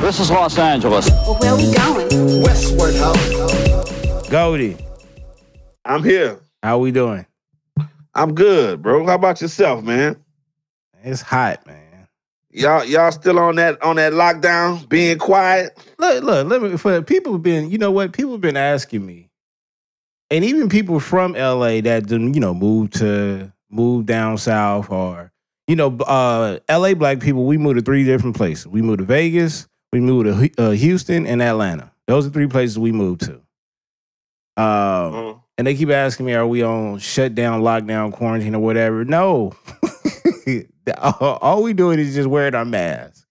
[0.00, 1.10] This is Los Angeles.
[1.10, 2.42] Well, where are we going?
[2.42, 4.22] Westward Ho.
[4.30, 4.76] Goldie,
[5.84, 6.38] I'm here.
[6.62, 7.26] how we doing?
[8.14, 9.04] I'm good, bro.
[9.06, 10.16] How about yourself, man?
[11.02, 12.08] It's hot, man.
[12.50, 15.76] Y'all, y'all still on that on that lockdown, being quiet?
[15.98, 18.12] Look, look, let me for people have been, you know what?
[18.12, 19.30] People have been asking me.
[20.30, 25.32] And even people from LA that done, you know, moved to move down south or
[25.66, 28.66] you know, uh LA black people, we moved to three different places.
[28.66, 31.92] We moved to Vegas, we moved to uh, Houston and Atlanta.
[32.06, 33.34] Those are three places we moved to.
[34.56, 39.04] Um Uh, and they keep asking me, are we on shutdown, lockdown, quarantine, or whatever?
[39.04, 39.52] No.
[40.98, 43.26] all all we doing is just wearing our mask.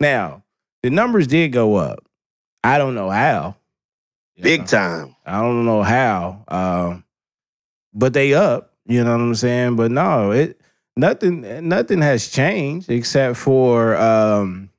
[0.00, 0.44] Now,
[0.82, 1.98] the numbers did go up.
[2.62, 3.56] I don't know how.
[4.40, 4.66] big Yeah.
[4.66, 5.16] time.
[5.26, 6.44] I don't know how.
[6.48, 7.04] Um,
[7.92, 9.76] but they up, you know what I'm saying?
[9.76, 10.60] But no, it
[10.96, 14.70] nothing nothing has changed except for um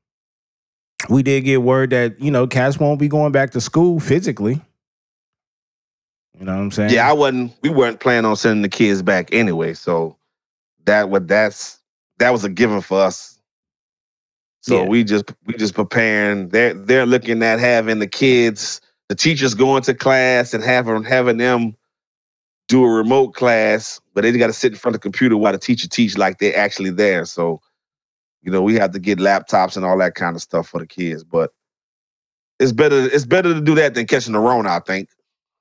[1.08, 4.62] we did get word that, you know, cats won't be going back to school physically.
[6.38, 6.94] You know what I'm saying?
[6.94, 7.54] Yeah, I wasn't.
[7.62, 10.18] We weren't planning on sending the kids back anyway, so
[10.86, 11.80] that what that's
[12.20, 13.40] that was a given for us.
[14.62, 14.90] So Yeah.
[14.90, 16.50] we just we just preparing.
[16.50, 21.38] They're they're looking at having the kids, the teachers going to class and having having
[21.38, 21.76] them
[22.70, 25.52] do a remote class, but they got to sit in front of the computer while
[25.54, 27.26] the teacher teach like they're actually there.
[27.26, 27.62] So,
[28.42, 30.88] you know, we have to get laptops and all that kind of stuff for the
[30.88, 31.24] kids.
[31.24, 31.52] But
[32.60, 35.10] it's better it's better to do that than catching the Rona, I think.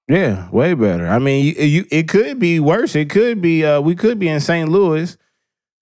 [0.09, 1.07] Yeah, way better.
[1.07, 2.97] I mean, you, you it could be worse.
[2.97, 4.69] It could be uh we could be in St.
[4.69, 5.17] Louis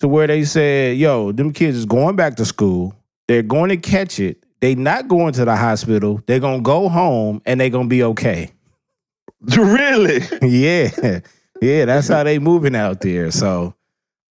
[0.01, 2.95] to where they said, "Yo, them kids is going back to school.
[3.29, 4.45] They're going to catch it.
[4.61, 6.23] They not going to the hospital.
[6.27, 8.53] They're going to go home and they're going to be okay."
[9.57, 10.23] really?
[10.43, 11.21] yeah.
[11.63, 13.31] Yeah, that's how they moving out there.
[13.31, 13.75] So,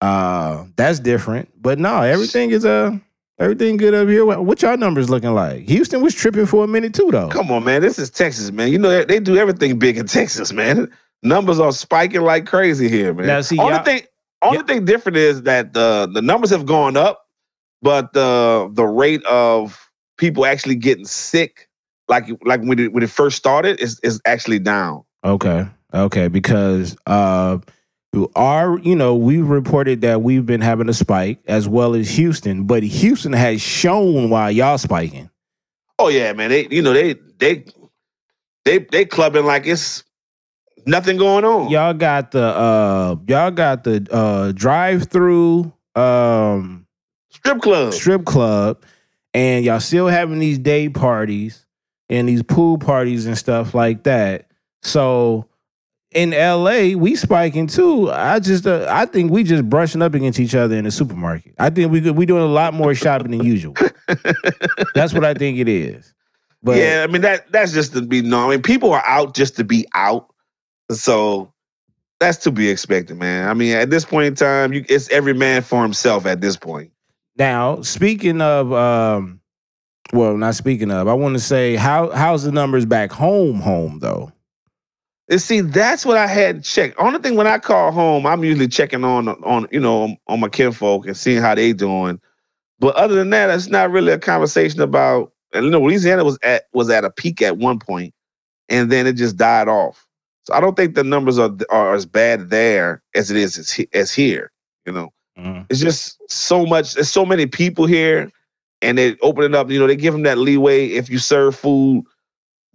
[0.05, 1.49] uh that's different.
[1.61, 2.97] But no, everything is uh
[3.39, 4.25] everything good up here.
[4.25, 5.61] What what y'all numbers looking like?
[5.67, 7.29] Houston was tripping for a minute too though.
[7.29, 7.81] Come on, man.
[7.81, 8.71] This is Texas, man.
[8.71, 10.91] You know they- they do everything big in Texas, man.
[11.23, 13.25] Numbers are spiking like crazy here, man.
[13.27, 14.01] Now, see, only thing,
[14.43, 14.63] only Yeah.
[14.66, 17.25] thing different is that the the numbers have gone up,
[17.81, 21.67] but the the rate of people actually getting sick,
[22.07, 25.03] like like when it, when it first started, is is actually down.
[25.23, 25.66] Okay.
[25.95, 26.27] Okay.
[26.27, 27.57] Because uh
[28.36, 32.64] our, you know, we've reported that we've been having a spike as well as Houston,
[32.64, 35.30] but Houston has shown why y'all spiking.
[36.00, 36.50] Oh yeah, man.
[36.50, 37.66] They you know they they
[38.66, 40.03] they they clubbing like it's
[40.86, 41.70] nothing going on.
[41.70, 46.86] Y'all got the uh y'all got the uh drive through um
[47.30, 47.94] Strip club.
[47.94, 48.84] strip club
[49.34, 51.66] and y'all still having these day parties
[52.09, 54.50] and these pool parties and stuff like that.
[54.82, 55.47] So
[56.16, 58.09] in LA, we spiking too.
[58.09, 61.53] I just uh, I think we just brushing up against each other in the supermarket.
[61.59, 63.76] I think we we doing a lot more shopping than usual.
[64.96, 66.14] That's what I think it is.
[66.64, 68.48] But yeah, I mean that that's just to be known.
[68.48, 70.34] I mean, people are out just to be out,
[70.90, 71.53] so
[72.20, 73.47] that's to be expected, man.
[73.47, 76.26] I mean, at this point in time, you, it's every man for himself.
[76.26, 76.92] At this point,
[77.36, 79.42] now speaking of um
[80.12, 84.00] well, not speaking of, I want to say how how's the numbers back home home
[84.00, 84.32] though?
[85.30, 86.96] And see, that's what I had checked.
[87.00, 90.50] Only thing when I call home, I'm usually checking on on you know on my
[90.50, 92.19] kinfolk and seeing how they doing.
[92.80, 95.31] But other than that, it's not really a conversation about.
[95.53, 98.14] And you know, Louisiana was at was at a peak at one point,
[98.69, 100.08] and then it just died off.
[100.46, 103.85] So I don't think the numbers are are as bad there as it is as,
[103.94, 104.52] as here.
[104.85, 105.66] You know, Mhm.
[105.69, 106.96] it's just so much.
[106.96, 108.31] There's so many people here,
[108.81, 109.72] and they open it up.
[109.72, 112.06] You know, they give them that leeway if you serve food,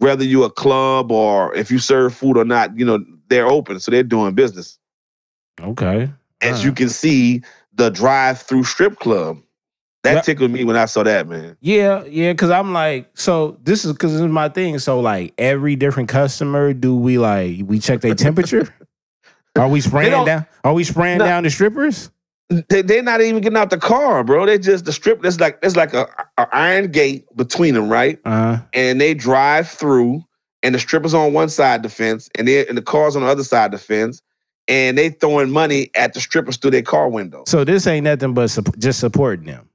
[0.00, 2.76] whether you're a club or if you serve food or not.
[2.78, 4.78] You know, they're open, so they're doing business.
[5.60, 6.10] Okay.
[6.40, 6.66] As Huh.
[6.68, 7.42] you can see,
[7.74, 9.38] the drive-through strip club
[10.02, 10.20] that Yeah.
[10.22, 11.56] tickled me when I saw that man.
[11.60, 14.78] Yeah, yeah, because I'm like, so this is because this is my thing.
[14.78, 18.74] So like every different customer, do we like we check their temperature?
[19.56, 20.46] Are we spraying down?
[20.64, 21.24] Are we spraying No.
[21.26, 22.10] down the strippers?
[22.68, 24.44] They they're not even getting out the car, bro.
[24.44, 25.22] They just the strip.
[25.22, 26.06] There's like there's like a,
[26.36, 28.18] a iron gate between them, right?
[28.24, 30.24] Uh, and they drive through,
[30.64, 33.22] and the strippers on one side of the fence, and they and the cars on
[33.22, 34.20] the other side of the fence,
[34.66, 37.44] and they throwing money at the strippers through their car window.
[37.46, 39.68] so this ain't nothing but sup- just supporting them.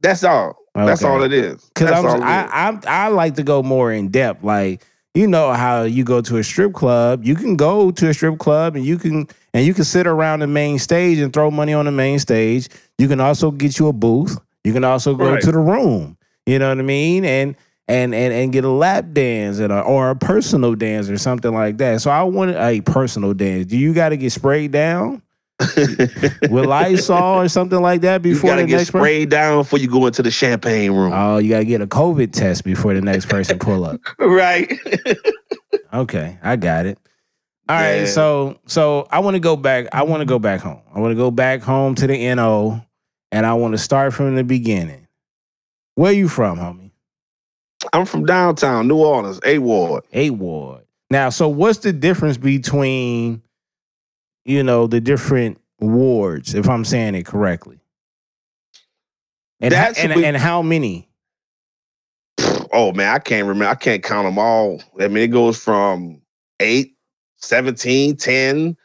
[0.00, 0.56] That's all.
[0.74, 1.62] That's all it is.
[1.74, 2.50] Because I, was- all it is.
[2.50, 4.42] I, I I like to go more in depth.
[4.42, 4.82] Like
[5.14, 8.38] you know how you go to a strip club, you can go to a strip
[8.38, 11.74] club and you can and you can sit around the main stage and throw money
[11.74, 12.68] on the main stage.
[12.98, 14.38] You can also get you a booth.
[14.64, 15.42] You can also go Right.
[15.42, 16.16] to the room.
[16.46, 17.24] You know what I mean?
[17.24, 17.56] And
[17.88, 21.52] and and and get a lap dance and a, or a personal dance or something
[21.52, 22.00] like that.
[22.00, 23.66] So I wanted a personal dance.
[23.66, 25.20] Do you got to get sprayed down
[26.50, 29.00] with Lysol or something like that you before gotta the get next person?
[29.00, 31.12] sprayed down before you go into the champagne room.
[31.14, 34.00] Oh, you gotta get a COVID test before the next person pull up.
[34.18, 34.72] right.
[35.92, 36.98] Okay, I got it.
[37.68, 38.06] All right, Yeah.
[38.06, 39.86] so so I want to go back.
[39.92, 40.80] I want to go back home.
[40.94, 42.80] I want to go back home to the NO,
[43.30, 45.06] and I want to start from the beginning.
[45.94, 46.90] Where you from, homie?
[47.92, 50.04] I'm from downtown New Orleans, Eight Ward.
[50.12, 50.82] Eight Ward.
[51.10, 53.42] Now, so what's the difference between,
[54.44, 57.80] you know, the different wards, if I'm saying it correctly?
[59.60, 61.08] And That's and, and how many?
[62.72, 63.70] Oh man, I can't remember.
[63.70, 64.82] I can't count them all.
[65.00, 66.20] I mean, it goes from
[66.58, 66.96] 8,
[67.36, 68.76] 17, 10,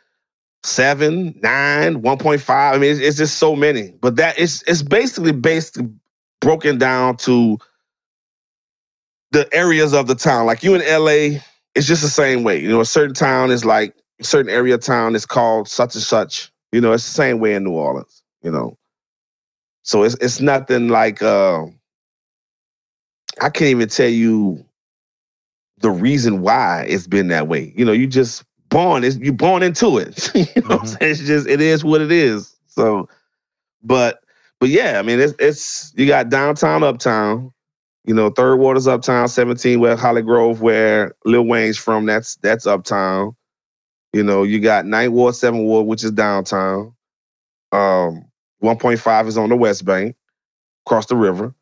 [0.64, 2.50] 7, 9, 1.5.
[2.50, 3.92] I mean, it's, it's just so many.
[4.02, 5.80] But that it's it's basically based
[6.42, 7.58] broken down to
[9.32, 10.46] the areas of the town.
[10.46, 11.40] Like you in LA,
[11.74, 12.60] it's just the same way.
[12.60, 16.04] You know, a certain town is like certain area of town is called such and
[16.04, 16.52] such.
[16.72, 18.78] You know, it's the same way in New Orleans, you know.
[19.84, 21.66] So it's it's nothing like uh
[23.42, 24.66] I can't even tell you
[25.80, 27.74] the reason why it's been that way.
[27.76, 30.32] You know, you just born is you born into it.
[30.36, 30.88] you know what I'm Mhm.
[30.88, 31.12] saying?
[31.12, 32.56] It's just it is what it is.
[32.68, 33.10] So
[33.84, 34.24] but
[34.60, 37.54] but yeah, I mean it's it's you got downtown uptown,
[38.06, 43.36] you know, third water's uptown, 17 where Hollygrove, where Lil Wayne's from, that's that's uptown.
[44.14, 46.94] You know, you got Ninth Ward, Seventh Ward, which is downtown.
[47.72, 48.26] Um,
[48.64, 50.16] 1.5 is on the West Bank,
[50.86, 51.54] across the river.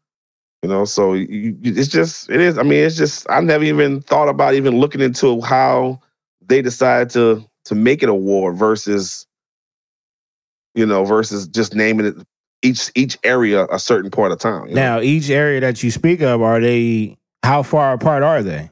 [0.64, 2.58] You know, so you, you, it's just it is.
[2.58, 6.00] I mean, it's just I never even thought about even looking into how
[6.42, 9.28] they decided to to make it a war versus,
[10.74, 12.16] you know, versus just naming it
[12.64, 14.70] each each area a certain part of town.
[14.70, 14.82] you know?
[14.82, 18.72] Now, each area that you speak of, are they how far apart are they?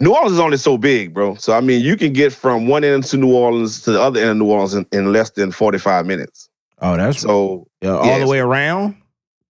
[0.00, 1.34] New Orleans is only so big, bro.
[1.36, 4.20] So I mean, you can get from one end to New Orleans to the other
[4.20, 6.48] end of New Orleans in, in less than forty five minutes.
[6.80, 8.20] Oh, that's So yeah, all yes.
[8.20, 8.96] the way around.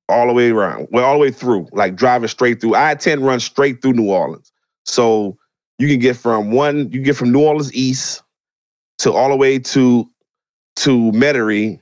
[0.08, 0.88] all the way around.
[0.90, 2.74] Well, all the way through, like driving straight through.
[2.74, 4.50] I 10 runs straight through New Orleans.
[4.84, 5.36] So
[5.78, 8.22] you can get from one, you get from New Orleans East
[8.98, 10.08] to all the way to
[10.76, 11.80] to Metairie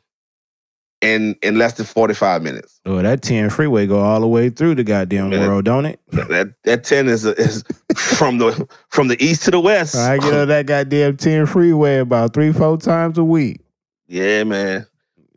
[1.03, 2.81] in in less than 45 minutes.
[2.87, 5.47] Oh, that 10 freeway go all the way through the goddamn Yeah.
[5.47, 6.01] world, don't it?
[6.13, 7.65] That that 10 is is
[7.97, 9.95] from the from the east to the west.
[9.95, 13.61] I get on that goddamn 10 freeway about three, four times a week.
[14.09, 14.87] yeah, man.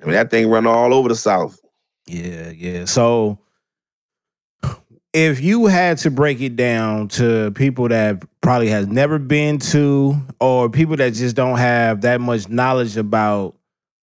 [0.02, 1.60] I mean that thing run all over the south.
[2.08, 2.86] Yeah, yeah.
[2.86, 3.40] So
[5.14, 10.16] if you had to break it down to people that probably has never been to
[10.40, 13.56] or people that just don't have that much knowledge about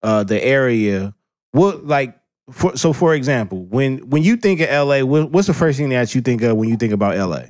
[0.02, 1.14] uh the area,
[1.56, 2.18] what like
[2.50, 5.88] for, so for example, when when you think of LA, what, what's the first thing
[5.88, 7.46] that you think of when you think about LA?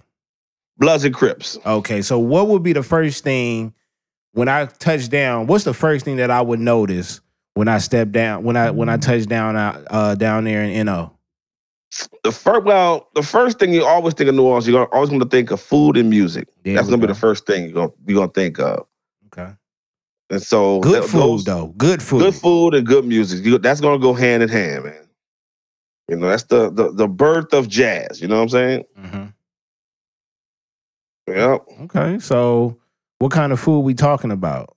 [0.79, 1.59] Bloods and Crips.
[1.67, 3.75] Okay, so what would be the first thing
[4.33, 5.47] when I touch down?
[5.47, 7.21] What's the first thing that I would notice
[7.55, 10.87] when I step down when I when I touch down out uh, down there in
[10.87, 11.13] NO?
[12.23, 15.27] The first well, the first thing you always think of New Orleans, you're always gonna
[15.27, 16.49] think of food and music.
[16.63, 18.87] There That's gonna be the first thing you're gonna you're gonna think of.
[20.31, 21.67] And so good th- food those- though.
[21.77, 22.21] Good food.
[22.21, 23.45] Good food and good music.
[23.45, 25.09] You, that's gonna go hand in hand, man.
[26.09, 28.21] You know, that's the the, the birth of jazz.
[28.21, 28.85] You know what I'm saying?
[28.99, 29.33] Mhm.
[31.29, 31.63] Yep.
[31.83, 32.77] Okay, so
[33.19, 34.77] what kind of food we talking about?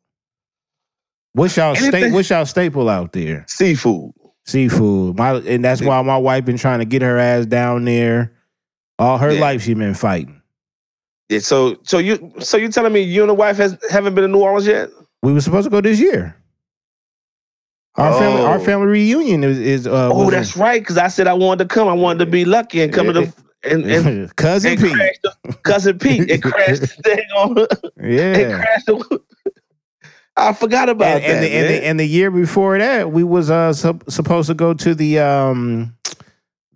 [1.33, 3.45] What's y'all sta- What's y'all staple out there?
[3.47, 4.11] Seafood.
[4.45, 5.17] Seafood.
[5.17, 8.33] My and that's why my wife been trying to get her ass down there.
[8.97, 9.41] All her Yeah.
[9.41, 10.41] life she been fighting.
[11.29, 14.23] Yeah, so so you so you telling me you and the wife has haven't been
[14.23, 14.89] to New Orleans yet?
[15.23, 16.35] We were supposed to go this year.
[17.95, 18.63] Our family, our Oh.
[18.63, 20.81] family reunion is, is uh, Oh, that's right.
[20.81, 21.87] Because I said I wanted to come.
[21.89, 23.33] I wanted to be lucky and come to the
[23.63, 25.19] and, and, in- cousin and Pete.
[25.23, 27.57] the cousin Pete and crash the thing on
[27.97, 28.57] and Yeah.
[28.61, 29.21] crash the.
[30.37, 31.41] I forgot about And, and, that.
[31.41, 34.73] the, and, the, and the year before that, we was uh sup- supposed to go
[34.73, 35.93] to the um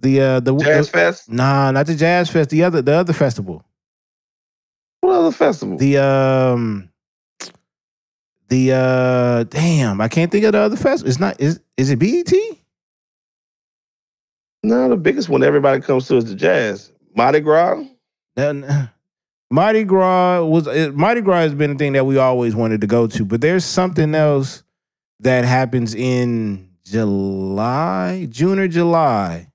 [0.01, 1.29] the uh the Jazz Fest.
[1.31, 2.49] Nah, not the Jazz Fest.
[2.49, 3.63] The other the other festival.
[4.99, 5.77] What other festival?
[5.77, 6.89] The um
[8.53, 11.09] the uh damn, I can't think of the other festival.
[11.09, 12.31] It's not is is it BET?
[14.63, 16.91] no, the biggest one everybody comes to is the jazz.
[17.15, 17.83] Mardi Gras.
[18.35, 18.89] Then
[19.51, 22.87] Mardi Gras was it, Mardi Gras has been a thing that we always wanted to
[22.87, 24.63] go to, but there's something else
[25.21, 29.47] that happens in July, June or July.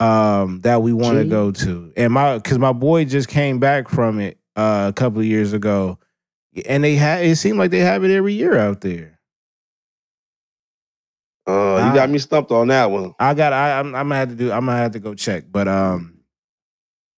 [0.00, 3.88] um, that we want to go to, and my because my boy just came back
[3.88, 5.98] from it uh, a couple of years ago,
[6.66, 9.18] and they had it seemed like they have it every year out there.
[11.46, 13.14] Uh, you got me stumped on that one.
[13.18, 15.44] I got I I'm, I'm gonna have to do I'm gonna have to go check,
[15.50, 16.18] but um,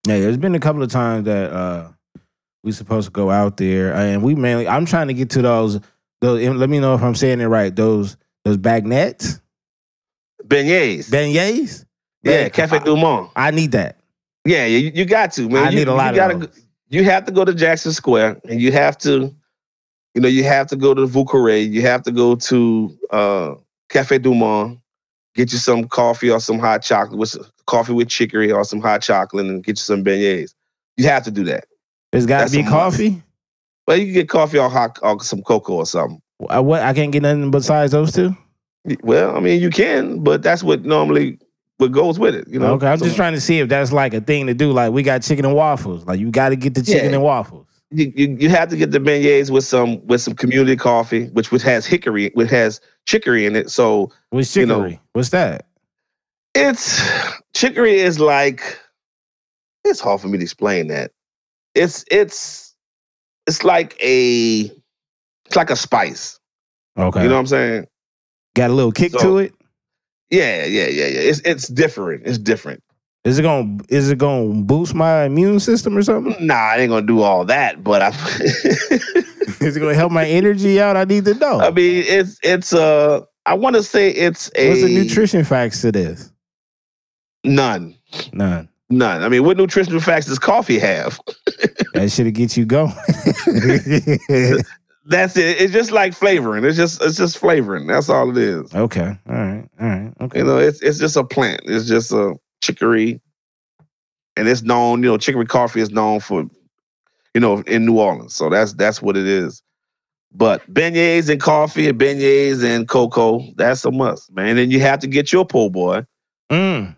[0.07, 1.88] yeah, there's been a couple of times that uh
[2.64, 5.81] we supposed to go out there, and we mainly I'm trying to get to those
[6.21, 6.45] those.
[6.49, 7.75] Let me know if I'm saying it right.
[7.75, 9.40] Those those bagnets,
[10.45, 11.11] Beignets.
[11.11, 11.85] beignets.
[12.23, 13.31] yeah, Cafe I, Du Monde.
[13.37, 13.99] I need that.
[14.45, 15.66] Yeah, you, you got to, man.
[15.66, 16.65] I you, need a lot you of gotta, those.
[16.88, 19.35] You have to go to Jackson Square, and you have to,
[20.14, 21.69] you know, you have to go to Vieux Carré.
[21.69, 23.55] You have to go to uh,
[23.88, 24.78] Cafe Du Monde,
[25.35, 29.02] get you some coffee or some hot chocolate with coffee with chicory or some hot
[29.02, 30.55] chocolate, and get you some beignets.
[30.97, 31.64] You have to do that.
[32.12, 33.23] It's got to be coffee.
[33.87, 36.21] Well, you can get coffee or hot or some cocoa or something.
[36.49, 38.37] I, what I can't get nothing besides those two.
[39.02, 41.38] Well, I mean, you can, but that's what normally
[41.78, 42.49] what goes with it.
[42.49, 42.75] You know.
[42.75, 44.73] okay, I'm So just trying to see if that's like a thing to do.
[44.73, 46.04] Like we got chicken and waffles.
[46.06, 47.16] Like you got to get the chicken Yeah.
[47.16, 47.66] and waffles.
[47.90, 51.52] You, you you have to get the beignets with some with some community coffee, which
[51.52, 53.71] which has hickory, which has chicory in it.
[53.71, 55.00] So What's You know- chicory?
[55.12, 55.66] What's that?
[56.54, 57.00] it's
[57.54, 58.78] chicory is like
[59.85, 61.12] it's hard for me to explain that.
[61.75, 62.75] It's it's
[63.47, 64.62] it's like a
[65.45, 66.40] it's like a spice.
[66.99, 67.87] Okay, You know what I'm saying?
[68.56, 69.54] got a little kick So- to it.
[70.30, 71.21] Yeah, yeah, yeah, yeah.
[71.21, 72.26] It's it's different.
[72.26, 72.83] It's different.
[73.25, 76.47] Is it gonna is it gonna boost my immune system or something?
[76.47, 78.09] Nah, I ain't gonna do all that, but I
[79.61, 80.97] is it gonna help my energy out?
[80.97, 81.61] I need to know.
[81.61, 85.80] I mean it's it's uh I want to say it's a What's the nutrition facts
[85.83, 86.33] to this?
[87.45, 87.97] none.
[88.33, 88.68] None.
[88.90, 89.23] None.
[89.23, 91.21] I mean, what nutritional facts does coffee have?
[91.95, 92.92] That should get you going.
[95.08, 95.60] That's it.
[95.60, 96.64] It's just like flavoring.
[96.64, 97.86] It's just it's just flavoring.
[97.86, 98.75] That's all it is.
[98.75, 99.16] okay.
[99.28, 99.68] All right.
[99.80, 100.12] All right.
[100.20, 100.38] Okay.
[100.40, 101.60] You know, it's it's just a plant.
[101.64, 103.20] It's just a chicory,
[104.36, 105.02] and it's known.
[105.02, 106.44] You know, chicory coffee is known for,
[107.34, 108.34] you know, in New Orleans.
[108.34, 109.62] So that's that's what it is.
[110.34, 114.58] But beignets and coffee and beignets and cocoa, that's a must, man.
[114.58, 116.04] And you have to get your po' boy.
[116.50, 116.94] Mm.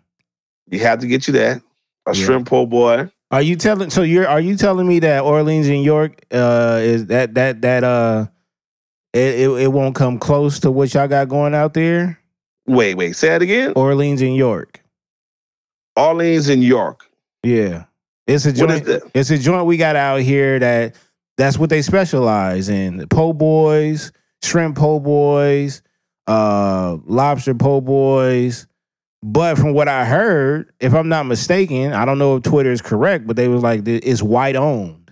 [0.71, 1.61] You have to get you that
[2.07, 2.25] a Yeah.
[2.25, 3.11] shrimp po' boy.
[3.31, 3.91] Are you telling?
[3.91, 7.85] So you're are you telling me that Orleans and York uh is that that that
[7.85, 8.27] uh
[9.13, 12.19] it, it it won't come close to what y'all got going out there?
[12.67, 13.73] Wait, wait, say it again.
[13.77, 14.83] Orleans and York.
[15.97, 17.11] Orleans and York.
[17.43, 17.85] Yeah.
[18.27, 18.85] It's a joint.
[18.85, 19.11] that?
[19.15, 20.95] It's a joint we got out here that
[21.39, 23.09] that's what they specialize in.
[23.09, 25.83] Po' boys, shrimp po' boys,
[26.27, 28.67] uh, lobster po' boys.
[29.23, 32.81] But from what I heard, if I'm not mistaken, I don't know if Twitter is
[32.81, 35.11] correct, but they was like it's white owned.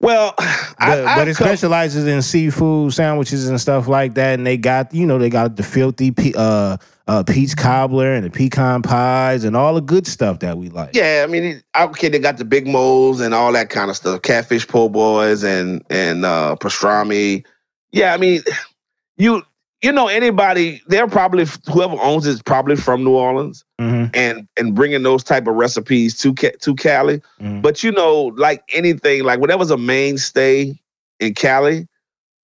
[0.00, 0.34] Well,
[0.76, 4.34] But, I, but it come- specializes in seafood sandwiches and stuff like that.
[4.34, 8.30] And they got, you know, they got the filthy uh, uh, peach cobbler and the
[8.30, 10.94] pecan pies and all the good stuff that we like.
[10.94, 14.20] Yeah, I mean, okay, they got the big moles and all that kind of stuff,
[14.22, 17.46] catfish po' boys and and uh, pastrami.
[17.92, 18.42] Yeah, I mean,
[19.16, 19.42] you
[19.84, 24.48] you know anybody, they're probably whoever owns it is probably from New Orleans hmm and
[24.56, 27.20] and bringing those type of recipes to to Cali.
[27.40, 27.60] Mhm.
[27.60, 30.80] But you know, like anything, like whatever's a mainstay
[31.20, 31.86] in Cali,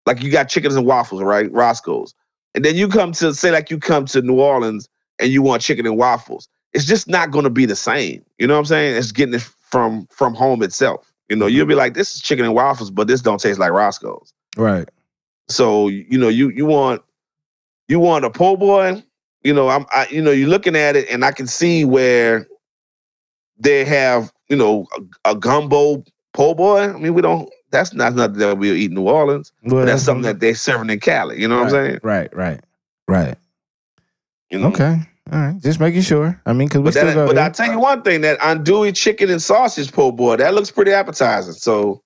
[0.04, 1.50] like you got chickens and waffles, right?
[1.50, 2.14] Roscoe's.
[2.54, 5.62] And then you come to say like you come to New Orleans and you want
[5.62, 6.47] chicken and waffles.
[6.75, 8.23] It's just not going to be the same.
[8.38, 8.97] You know what I'm saying?
[8.97, 11.11] It's getting it from from home itself.
[11.30, 13.70] You know, you'll be like, this is chicken and waffles, but this don't taste like
[13.70, 14.35] Roscoe's.
[14.59, 14.88] Right.
[15.49, 17.02] So you know, you you want
[17.90, 19.02] you want a po' boy.
[19.42, 22.47] You know, I'm I, you know you're looking at it, and I can see where
[23.59, 24.87] they have you know
[25.25, 26.82] a, a gumbo po' boy.
[26.82, 27.50] I mean, we don't.
[27.70, 29.52] That's not nothing that we'll eat in New Orleans.
[29.64, 30.32] Well, But that's something mm-hmm.
[30.32, 31.40] that they're serving in Cali.
[31.40, 32.00] You know what I'm saying?
[32.02, 32.61] Right, right,
[33.06, 33.37] right.
[34.50, 34.68] You know?
[34.68, 35.00] Okay.
[35.32, 35.59] All right.
[35.61, 36.40] Just making sure.
[36.47, 37.38] I mean, because we But, still that, go but.
[37.38, 40.92] I'll tell you one thing: that andouille chicken and sausage po' boy that looks pretty
[40.92, 41.54] appetizing.
[41.54, 42.02] So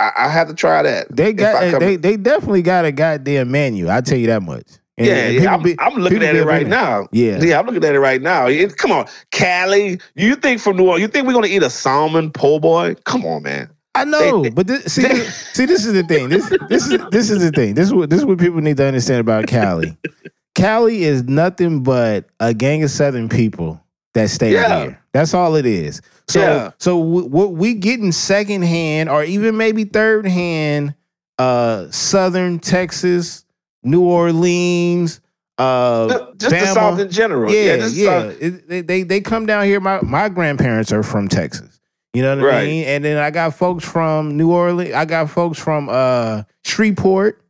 [0.00, 1.14] I, I have to try that.
[1.14, 3.88] They got eh, come- they they definitely got a goddamn menu.
[3.88, 4.66] I tell you that much.
[4.98, 5.54] And- yeah, and yeah.
[5.54, 7.06] I'm, be- I'm looking at it right now.
[7.12, 7.38] Yeah.
[7.42, 8.46] Yeah, I'm looking at it right now.
[8.46, 10.00] It- come on, Cali.
[10.14, 11.02] You think from New Orleans?
[11.02, 12.94] You think we're gonna eat a salmon po' boy?
[13.04, 13.70] Come on, man.
[13.94, 16.28] I know, they- but this, see, they- this, see, this is the thing.
[16.28, 17.74] This this is this is the thing.
[17.74, 19.96] This is what this is what people need to understand about Cali.
[20.54, 23.78] Cali is nothing but a gang of Southern people
[24.14, 24.82] that stay Yeah.
[24.84, 25.02] here.
[25.16, 26.02] That's all it is.
[26.28, 26.70] So Yeah.
[26.78, 30.94] so what we getting secondhand or even maybe third hand,
[31.38, 33.44] uh, Southern Texas,
[33.82, 35.20] New Orleans,
[35.58, 37.50] uh, Just the South in general.
[37.50, 38.22] Yeah, just the yeah.
[38.40, 39.80] It- they, they they come down here.
[39.80, 41.80] My my grandparents are from Texas.
[42.12, 42.84] You know what I mean?
[42.84, 44.92] And then I got folks from New Orleans.
[44.94, 47.40] I got folks from uh Shreveport.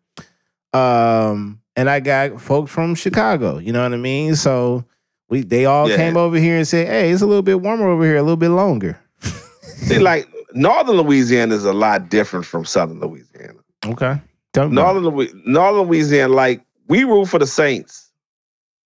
[0.72, 3.58] Um, and I got folks from Chicago.
[3.58, 4.36] You know what I mean?
[4.36, 4.84] So
[5.28, 5.96] we they all Yeah.
[5.96, 8.36] came over here and said, "Hey, it's a little bit warmer over here, a little
[8.36, 8.98] bit longer."
[9.62, 13.58] See, like Northern Louisiana is a lot different from Southern Louisiana.
[13.86, 14.20] Okay,
[14.52, 18.10] Tell Northern Louis- Northern Louisiana, like we root for the Saints.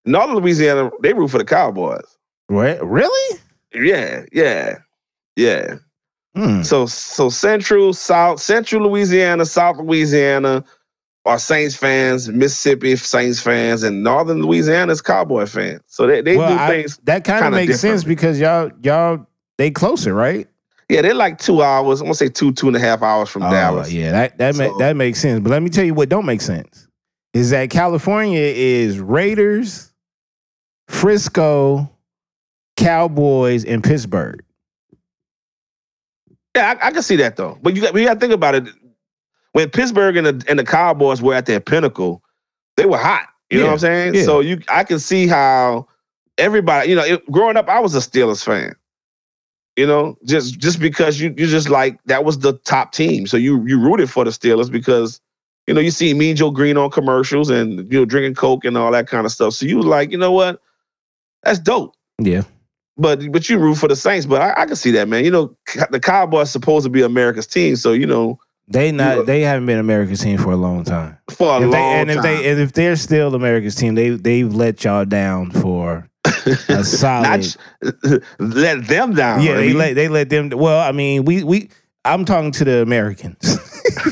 [0.05, 2.17] Northern Louisiana, they root for the Cowboys.
[2.47, 2.83] What?
[2.85, 3.39] Really?
[3.73, 4.77] Yeah, yeah,
[5.35, 5.75] yeah.
[6.35, 6.63] Hmm.
[6.63, 10.63] So so Central, South, Central Louisiana, South Louisiana
[11.25, 15.81] are Saints fans, Mississippi Saints fans, and Northern Louisiana's Cowboy fans.
[15.87, 16.97] So they, they Well, do I- things.
[17.03, 19.25] that kind of makes sense because y'all y'all
[19.57, 20.47] they closer, right?
[20.89, 22.01] Yeah, they're like two hours.
[22.01, 23.91] I'm gonna say two, two and a half hours from Oh, Dallas.
[23.93, 25.39] yeah, that that ma- that makes sense.
[25.41, 26.87] But let me tell you what don't make sense
[27.33, 29.93] is that California is Raiders,
[30.89, 31.89] Frisco,
[32.75, 34.43] Cowboys, and Pittsburgh.
[36.55, 37.57] Yeah, I, I can see that though.
[37.61, 38.65] But you got, you got to think about it.
[39.53, 42.23] When Pittsburgh and the and the Cowboys were at their pinnacle,
[42.77, 43.27] they were hot.
[43.49, 44.13] You know what I'm saying?
[44.15, 44.23] yeah.
[44.23, 45.87] So you, I can see how
[46.37, 46.89] everybody.
[46.89, 48.75] You know, it, growing up, I was a Steelers fan.
[49.75, 53.37] You know, just just because you you just like that was the top team, so
[53.37, 55.19] you you rooted for the Steelers because
[55.67, 58.77] you know you see Mean Joe Greene on commercials and you know drinking Coke and
[58.77, 59.53] all that kind of stuff.
[59.53, 60.61] So you was like, you know what,
[61.43, 61.93] that's dope.
[62.19, 62.43] Yeah.
[62.97, 64.25] But but you root for the Saints.
[64.25, 65.25] But I, I can see that, man.
[65.25, 65.57] You know,
[65.89, 68.39] the Cowboys supposed to be America's team, so you know
[68.71, 71.17] They not You- they haven't been America's team for a long time.
[71.29, 72.17] for a If long they, and time.
[72.17, 76.07] if they and if they're still America's team, they they've let y'all down for
[76.69, 77.55] a solid.
[77.81, 79.41] Not let them down.
[79.41, 80.49] yeah, I they let they let them.
[80.49, 81.69] Well, I mean, we we.
[82.03, 83.59] I'm talking to the Americans.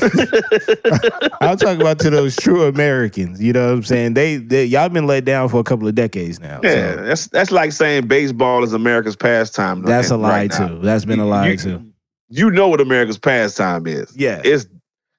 [1.40, 3.42] I'm talking about to those true Americans.
[3.42, 4.14] You know what I'm saying?
[4.14, 6.60] They, they y'all been let down for a couple of decades now.
[6.62, 9.82] so yeah, that's that's like saying baseball is America's pastime.
[9.82, 10.78] that's uh, a lie right too.
[10.82, 11.89] That's been a lie You- too.
[12.30, 14.16] You know what America's pastime is.
[14.16, 14.40] Yeah.
[14.44, 14.66] It's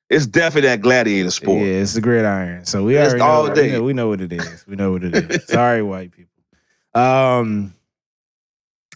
[0.10, 1.62] it's definitely that gladiator sport.
[1.62, 2.65] Yeah, it's the gridiron.
[2.65, 3.62] So we It's already all know, day.
[3.68, 4.65] We know, we know what it is.
[4.68, 5.48] We know what it is.
[5.48, 6.32] Sorry, white people.
[6.94, 7.74] Um.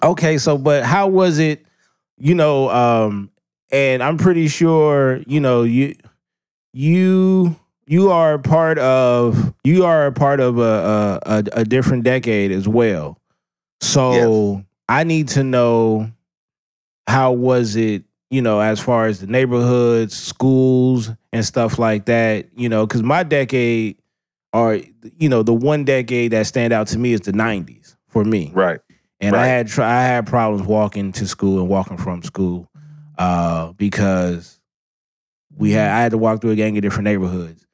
[0.04, 1.66] Okay, so but how was it?
[2.18, 3.32] You know, um,
[3.72, 5.96] and I'm pretty sure you know you
[6.74, 7.56] you
[7.88, 12.04] you are a part of you are a part of a a, a, a different
[12.04, 13.22] decade as well.
[13.80, 16.12] So I need to know
[17.08, 22.48] how was it you know as far as the neighborhoods schools and stuff like that
[22.56, 23.98] you know because my decade
[24.54, 24.80] or
[25.18, 28.52] you know the one decade that stand out to me is the 90s for me
[28.54, 28.80] Right.
[29.20, 32.70] and I had I had problems walking to school and walking from school
[33.18, 34.60] uh, because
[35.56, 37.66] we had I had to walk through a gang of different neighborhoods.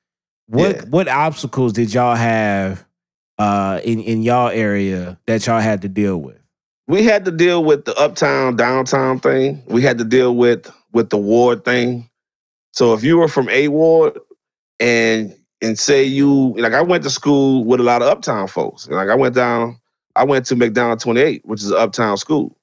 [0.47, 0.81] What Yeah.
[0.89, 2.85] what obstacles did y'all have
[3.39, 6.40] uh, in in y'all area that y'all had to deal with?
[6.91, 9.63] We had to deal with the uptown downtown thing.
[9.67, 12.09] We had to deal with with the ward thing.
[12.73, 14.19] So if you were from A ward
[14.77, 18.89] and and say you like I went to school with a lot of uptown folks.
[18.89, 19.79] Like I went down,
[20.17, 22.57] I went to McDonogh 28, which is an uptown school,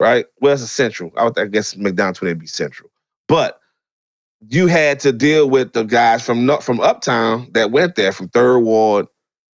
[0.00, 0.26] right?
[0.40, 1.12] Well, it's a central.
[1.16, 2.90] I, would, I guess McDonogh 28 would be central.
[3.28, 3.60] But
[4.48, 8.58] you had to deal with the guys from from uptown that went there from third
[8.58, 9.06] ward,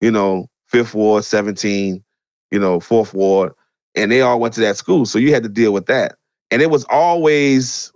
[0.01, 2.03] you know, fifth ward, 17,
[2.51, 3.53] you know, fourth ward,
[3.95, 5.05] and they all went to that school.
[5.05, 6.17] So you had to deal with that.
[6.51, 7.91] And it was always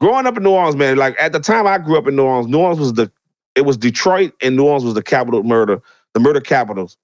[0.00, 0.96] growing up in New Orleans, man.
[0.96, 3.10] Like at the time I grew up in New Orleans, New Orleans was the
[3.54, 5.80] it was Detroit and New Orleans was the capital murder,
[6.14, 6.96] the murder capitals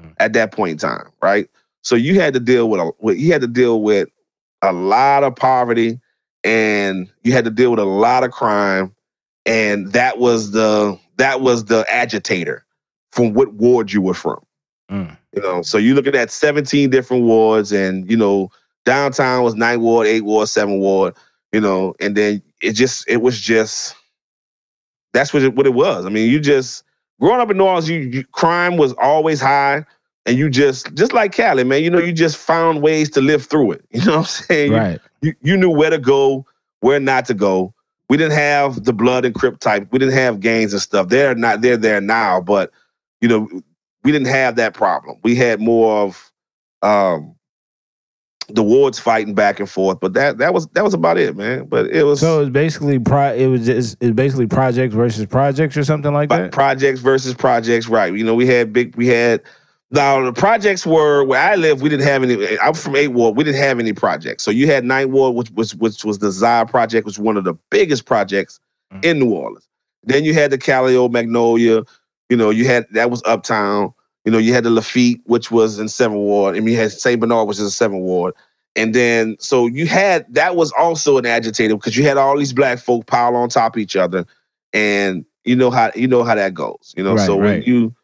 [0.00, 0.12] Mhm.
[0.18, 1.48] at that point in time, right?
[1.82, 4.08] So you had to deal with a with, you had to deal with
[4.62, 6.00] a lot of poverty
[6.44, 8.94] and you had to deal with a lot of crime
[9.46, 12.64] and that was the that was the agitator
[13.10, 14.38] from what ward you were from
[14.90, 15.16] Mm.
[15.34, 18.50] You know so you're looking at 17 different wards and you know
[18.84, 21.14] downtown was 9 ward 8 ward 7 ward
[21.52, 23.94] you know and then it just it was just
[25.12, 26.84] that's what it, what it was i mean you just
[27.20, 29.84] growing up in new orleans you, you crime was always high
[30.26, 33.44] and you just just like cali man you know you just found ways to live
[33.44, 35.00] through it you know what i'm saying You- Right.
[35.22, 36.44] you, you knew where to go,
[36.80, 37.72] where not to go.
[38.08, 39.88] We didn't have the blood and crip type.
[39.92, 41.08] We didn't have gangs and stuff.
[41.08, 42.72] They're not they're there now, but
[43.20, 43.48] you know,
[44.04, 45.18] we didn't have that problem.
[45.22, 46.30] We had more of
[46.82, 47.34] um
[48.48, 51.66] the wards fighting back and forth, but that that was that was about it, man.
[51.66, 53.32] But it was So it's basically pro.
[53.32, 56.52] It was just it's basically projects versus projects or something like that.
[56.52, 58.12] projects versus projects, right?
[58.12, 59.42] You know, we had big we had
[59.92, 61.82] now the projects were where I live.
[61.82, 62.58] We didn't have any.
[62.58, 63.36] I'm from Eight Ward.
[63.36, 64.42] We didn't have any projects.
[64.42, 67.36] So you had Ninth Ward, which was which was the Desire project, which was one
[67.36, 68.58] of the biggest projects
[68.92, 69.04] Mhm.
[69.04, 69.68] in New Orleans.
[70.02, 71.82] Then you had the Calliope Magnolia.
[72.32, 73.92] You know, you had that was uptown.
[74.24, 77.20] You know, you had the Lafitte, which was in Seven Ward, and you had Saint
[77.20, 78.32] Bernard, which is in Seven Ward.
[78.74, 82.54] And then, so you had that was also an agitator because you had all these
[82.54, 84.24] black folk pile on top of each other,
[84.72, 86.94] and you know how you know how that goes.
[86.96, 87.94] You know, Right, so when you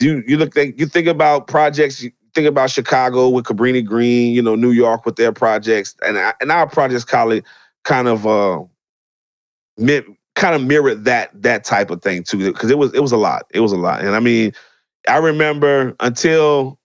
[0.00, 2.02] you you look like you think about projects.
[2.02, 4.32] You think about Chicago with Cabrini Green.
[4.34, 7.44] You know, New York with their projects, and I- and our projects kind
[7.84, 8.64] kind of uh,
[9.76, 10.02] mi-
[10.38, 12.52] kind of mirrored that that type of thing too.
[12.52, 13.46] Because it was it was a lot.
[13.50, 14.52] It was a lot, and I mean,
[15.08, 16.78] I remember until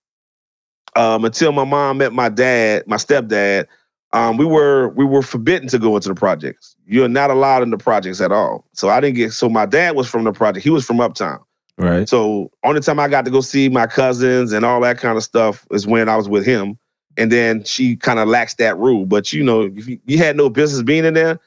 [0.96, 3.68] um, until my mom met my dad, my stepdad.
[4.12, 6.76] Um, we were we were forbidden to go into the projects.
[6.86, 8.64] You're not allowed in the projects at all.
[8.74, 9.34] So I didn't get.
[9.34, 10.64] So my dad was from the project.
[10.64, 11.40] He was from Uptown.
[11.78, 12.08] Right.
[12.08, 15.24] So only time I got to go see my cousins and all that kind of
[15.24, 16.78] stuff is when I was with him.
[17.18, 19.08] And then she kind of laxed that rule.
[19.08, 21.40] But you know, if you, you had no business being in there,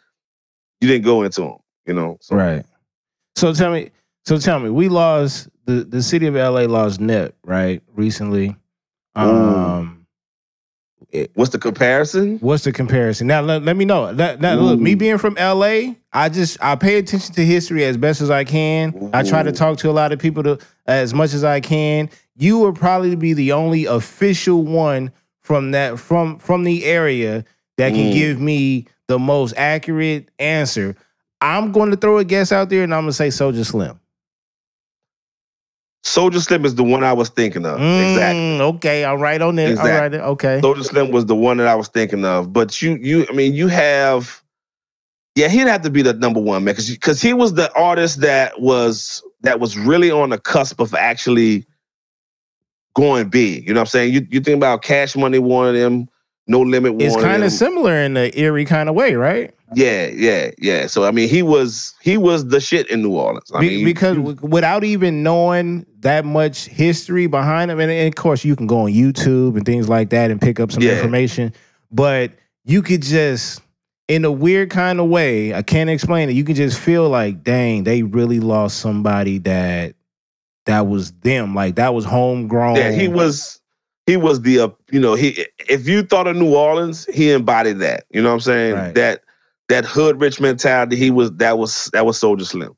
[0.81, 1.57] you didn't go into them.
[1.87, 2.19] You know.
[2.21, 2.65] So, Right.
[3.37, 3.91] So tell me,
[4.25, 8.57] so tell me, we lost the the city of LA lost Nip right recently.
[9.15, 10.07] Um,
[11.35, 12.39] What's the comparison?
[12.41, 13.27] what's the comparison?
[13.27, 14.13] Now let, let me know.
[14.13, 17.97] That, that look, me being from LA, I just I pay attention to history as
[17.97, 19.11] best as I can.
[19.15, 22.11] I try to talk to a lot of people to as much as I can.
[22.37, 25.11] You will probably be the only official one
[25.43, 27.45] from that from from the area
[27.79, 28.15] that can Mm.
[28.15, 30.97] give me the most accurate answer.
[31.41, 34.01] I'm going to throw a guess out there, and I'm going to say Soulja Slim.
[36.05, 37.75] Soulja Slim is the one I was thinking of.
[37.81, 38.41] Exactly.
[38.41, 39.67] Mm, Okay, all right on there.
[39.67, 40.19] All Exactly.
[40.19, 40.61] right, okay.
[40.63, 42.53] Soulja Slim was the one that I was thinking of.
[42.53, 44.43] But you, you, I mean, you have,
[45.35, 48.21] yeah, he'd have to be the number one man because because he was the artist
[48.21, 51.67] that was that was really on the cusp of actually
[52.95, 53.67] going big.
[53.67, 54.15] You know what I'm saying?
[54.15, 56.09] You you think about Cash Money wanted him,
[56.47, 59.53] No Limit It's kind of similar in the eerie kind of way, right?
[59.75, 60.87] Yeah, yeah, yeah.
[60.87, 63.51] So I mean, he was he was the shit in New Orleans.
[63.55, 68.15] I Be- mean, because without even knowing that much history behind him, and, and of
[68.15, 70.93] course you can go on YouTube and things like that and pick up some Yeah.
[70.93, 71.53] information,
[71.91, 72.33] but
[72.65, 73.61] you could just,
[74.09, 76.33] in a weird kind of way, I can't explain it.
[76.35, 79.95] You could just feel like, dang, they really lost somebody that
[80.67, 82.77] that was them, like that was homegrown.
[82.77, 83.61] Yeah, he was
[84.07, 87.79] he was the uh, you know he if you thought of New Orleans, he embodied
[87.81, 88.05] that.
[88.11, 88.75] You know what I'm saying?
[88.75, 88.95] Right.
[88.95, 89.23] That
[89.69, 90.97] that hood rich mentality.
[90.97, 92.77] He was that was that was Soulja Slim.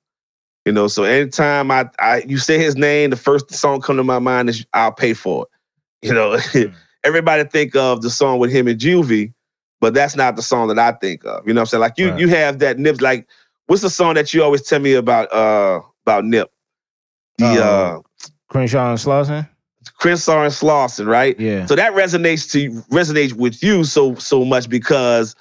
[0.64, 4.04] You know, so anytime I I you say his name, the first song come to
[4.04, 5.48] my mind is I'll pay for it.
[6.08, 6.38] You know,
[7.04, 9.32] everybody think of the song with him and Juvie,
[9.80, 11.44] but that's not the song that I think of.
[11.46, 11.80] You know what I'm saying?
[11.80, 12.20] Like you Right.
[12.20, 13.26] you have that Nip like
[13.66, 16.50] what's the song that you always tell me about uh about Nip?
[17.38, 18.00] The Uh, uh
[18.48, 19.48] Crenshaw and Slauson.
[19.98, 21.38] Chris and Slauson, right?
[21.40, 25.34] Yeah, So that resonates to resonates with you so so much because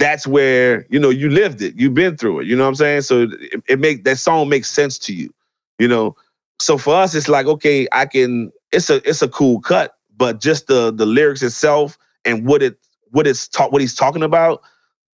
[0.00, 2.46] that's where you know you lived it, you've been through it.
[2.48, 3.02] You know what I'm saying?
[3.02, 5.32] So it, it make that song makes sense to you.
[5.78, 6.16] You know,
[6.58, 8.50] so for us, it's like okay, I can.
[8.72, 12.78] It's a it's a cool cut, but just the the lyrics itself and what it
[13.10, 14.62] what it's talk what he's talking about.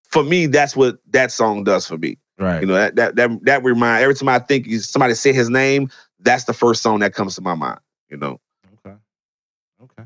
[0.09, 2.17] For me, that's what that song does for me.
[2.39, 2.61] right.
[2.61, 5.91] You know that that that that remind every time I think somebody say his name,
[6.21, 7.81] that's the first song that comes to my mind.
[8.09, 8.41] You know.
[8.87, 8.97] Okay.
[9.83, 10.05] Okay.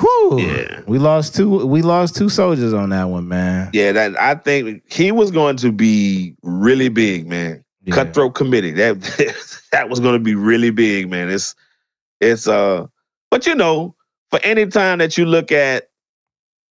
[0.00, 0.40] Whew.
[0.40, 0.80] Yeah.
[0.86, 1.66] We lost two.
[1.66, 3.70] We lost two soldiers on that one, man.
[3.72, 7.64] Yeah, that I think he was going to be really big, man.
[7.84, 7.94] Yeah.
[7.94, 8.72] Cutthroat Committee.
[8.72, 9.00] That
[9.72, 11.30] that was going to be really big, man.
[11.30, 11.54] It's
[12.20, 12.86] it's uh,
[13.30, 13.94] but you know,
[14.30, 15.88] for any time that you look at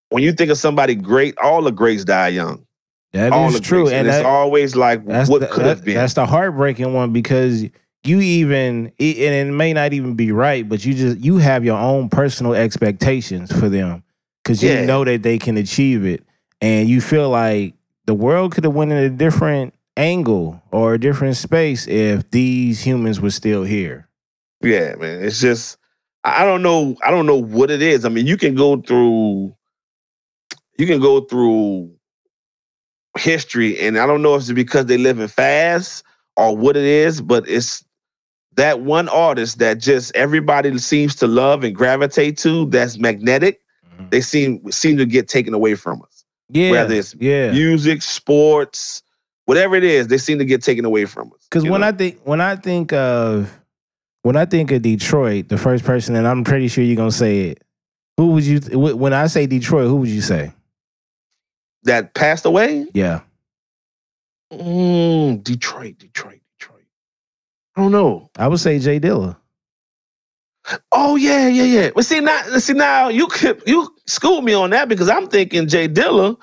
[0.10, 2.66] when you think of somebody great, all the greats die young.
[3.13, 3.94] That all is true, greats.
[3.94, 5.96] and it's that, always like what could have been.
[5.96, 7.63] That's the heartbreaking one because
[8.08, 11.63] you even it- and it may not even be right, but you just you have
[11.65, 14.04] your own personal expectations for them
[14.43, 14.86] because you Yeah.
[14.86, 16.24] know that they can achieve it,
[16.62, 17.74] and you feel like
[18.06, 22.86] the world could have went in a different angle or a different space if these
[22.86, 24.08] humans were still here.
[24.62, 25.24] Yeah, man.
[25.24, 25.78] It's just
[26.24, 26.96] I I don't know.
[27.04, 28.06] I don't know what it is.
[28.06, 29.54] I mean, you can go through
[30.78, 31.91] you can go through
[33.17, 36.04] history, and I don't know if it's because they live in fast
[36.36, 37.84] or what it is, but it's
[38.58, 42.65] that one artist that just everybody seems to love and gravitate to.
[42.65, 43.62] That's magnetic.
[44.10, 46.26] They seem seem to get taken away from us.
[46.50, 47.52] Yeah, Whether it's yeah.
[47.52, 49.02] Music, sports,
[49.46, 51.48] whatever it is, they seem to get taken away from us.
[51.50, 51.88] Because when know?
[51.88, 53.52] I think when I think of
[54.22, 57.50] when I think of Detroit, the first person, and I'm pretty sure you're gonna say
[57.50, 57.63] it.
[58.17, 58.60] Who would you?
[58.78, 60.54] When I say Detroit, who would you say?
[61.84, 63.22] that passed away, Yeah,
[64.52, 66.41] Mm, Detroit, Detroit, Detroit.
[67.78, 68.30] I don't know.
[68.38, 69.38] I would say J Dilla.
[70.92, 71.90] Oh yeah, yeah, yeah.
[71.96, 75.68] But see now, see now you could you schooled me on that because I'm thinking
[75.68, 76.36] J Dilla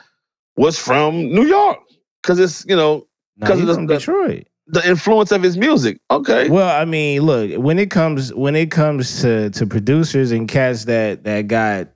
[0.57, 1.79] was from New York
[2.23, 3.07] because it's you know
[3.38, 4.47] because he's of the- Detroit.
[4.68, 5.99] the influence of his music.
[6.11, 10.49] Okay, Well, I mean, look when it comes when it comes to to producers and
[10.49, 11.88] cats that that got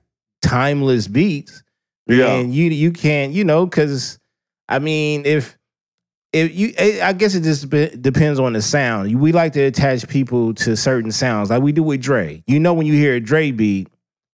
[0.43, 1.63] timeless beats,
[2.07, 4.19] yeah, and you you can't you know because
[4.67, 5.57] I mean if
[6.33, 9.13] if you, eh, I guess it just be- depends on the sound.
[9.19, 12.43] We like to attach people to certain sounds, like we do with Dre.
[12.47, 13.87] You know, when you hear a Dre beat,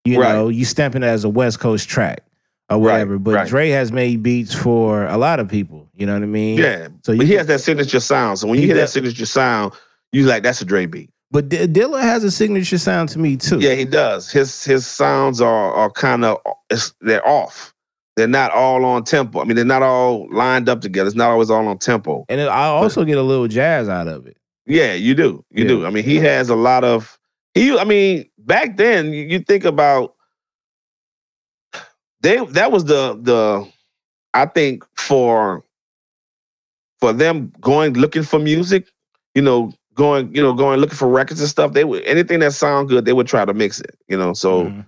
[0.03, 0.33] you Right.
[0.33, 2.21] know, you stamp it as a West Coast track
[2.69, 3.17] or Right, whatever.
[3.17, 3.47] But right.
[3.47, 5.87] Dre has made beats for a lot of people.
[5.95, 6.57] You know what I mean?
[6.57, 8.39] Yeah, So you but he has that signature sound.
[8.39, 9.73] So when you He hear that signature sound,
[10.11, 11.09] you like that's a Dre beat.
[11.31, 13.59] But D- Dilla has a signature sound to me too.
[13.59, 14.29] Yeah, he does.
[14.31, 16.37] His his sounds are are kind of
[17.01, 17.73] they're off.
[18.15, 19.41] They're not all on tempo.
[19.41, 21.07] I mean, they're not all lined up together.
[21.07, 22.25] It's not always all on tempo.
[22.29, 24.37] And I also get a little jazz out of it.
[24.65, 25.43] Yeah, you do.
[25.51, 25.67] You Yeah.
[25.69, 25.85] do.
[25.85, 27.17] I mean, he has a lot of
[27.53, 27.77] he.
[27.77, 30.15] I mean, back then, you, you think about
[32.21, 32.43] they.
[32.45, 33.69] That was the the.
[34.33, 35.63] I think for
[36.99, 38.87] for them going looking for music,
[39.33, 41.73] you know, going you know going looking for records and stuff.
[41.73, 43.97] They would anything that sound good, they would try to mix it.
[44.07, 44.85] You know, so Mhm.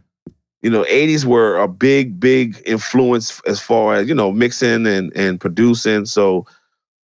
[0.68, 5.16] You know, 80s were a big, big influence as far as, you know, mixing and,
[5.16, 6.06] and producing.
[6.06, 6.46] So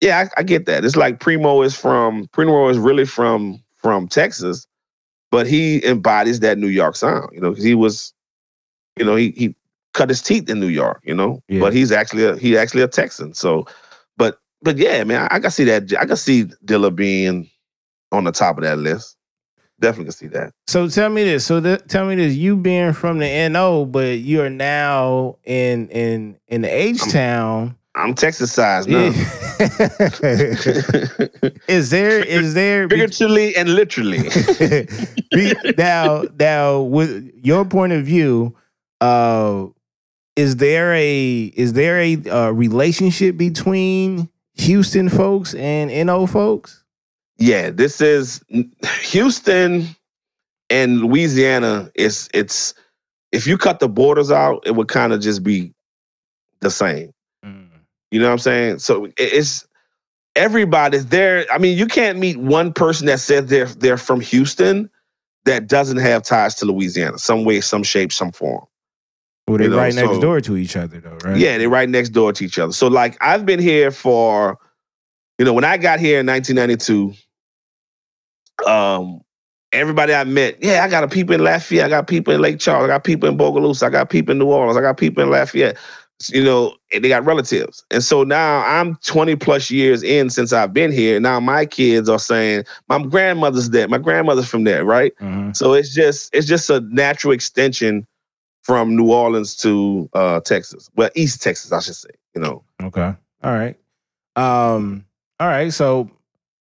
[0.01, 0.83] yeah, I, I get that.
[0.83, 4.67] It's like Primo is from Primo is really from from Texas,
[5.31, 8.13] but he embodies that New York sound, you know, because he was,
[8.97, 9.55] you know, he he
[9.93, 11.41] cut his teeth in New York, you know.
[11.47, 11.61] Yeah.
[11.61, 13.33] But he's actually a he actually a Texan.
[13.33, 13.65] So
[14.17, 17.49] but but yeah, man, I, I can see that I can see Dilla being
[18.11, 19.15] on the top of that list.
[19.83, 20.53] Definitely can see that.
[20.65, 21.45] So tell me this.
[21.45, 22.35] So th- tell me this.
[22.35, 27.75] You being from the NO, but you are now in in in the H town.
[27.93, 29.07] I'm Texas size now.
[31.67, 34.19] is there is there Figuratively and literally.
[35.31, 38.55] Be- now now with your point of view,
[39.01, 39.65] uh,
[40.37, 46.82] is there a is there a uh, relationship between Houston folks and NO folks?
[47.37, 48.43] Yeah, this is
[49.01, 49.87] Houston
[50.69, 51.91] and Louisiana.
[51.95, 52.73] Is it's
[53.31, 55.73] if you cut the borders out, it would kind of just be
[56.61, 57.11] the same.
[57.45, 57.67] Mm.
[58.11, 58.79] You know what I'm saying?
[58.79, 59.65] So it's
[60.35, 61.45] everybody's there.
[61.51, 64.89] I mean, you can't meet one person that said they're they're from Houston
[65.45, 68.65] that doesn't have ties to Louisiana, some way, some shape, some form.
[69.47, 71.35] Well, they You know, right next so- door to each other, though, right?
[71.35, 72.71] Yeah, they're right next door to each other.
[72.71, 74.57] So like I've been here for,
[75.37, 77.13] you know, when I got here in 1992,
[78.67, 79.21] um,
[79.71, 82.59] everybody I met, yeah, I got a people in Lafayette, I got people in Lake
[82.59, 85.23] Charles, I got people in Bogalusa, I got people in New Orleans, I got people
[85.23, 85.77] in Lafayette.
[86.29, 87.83] You know, they got relatives.
[87.91, 91.19] And so now I'm 20 plus years in since I've been here.
[91.19, 95.11] Now my kids are saying, my grandmother's there, my grandmother's from there, right?
[95.19, 95.55] Mhm.
[95.55, 98.07] So it's just it's just a natural extension
[98.61, 100.89] from New Orleans to uh Texas.
[100.95, 102.11] Well, East Texas, I should say.
[102.35, 102.63] You know.
[102.81, 103.13] Okay.
[103.43, 103.77] All right.
[104.35, 105.05] Um.
[105.39, 105.73] All right.
[105.73, 106.09] So,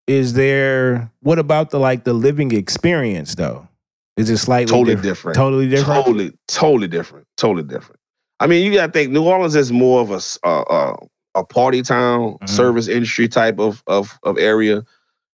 [0.06, 1.10] is there?
[1.20, 3.68] What about the like the living experience though?
[4.16, 5.02] Is it slightly Totally different?
[5.04, 5.36] different.
[5.36, 6.04] Totally different.
[6.04, 7.26] Totally, totally different.
[7.36, 7.98] Totally different.
[8.40, 10.96] I mean, you got to think New Orleans is more of a uh, uh,
[11.34, 12.48] a party town, Mhm.
[12.48, 14.82] service industry type of of of area,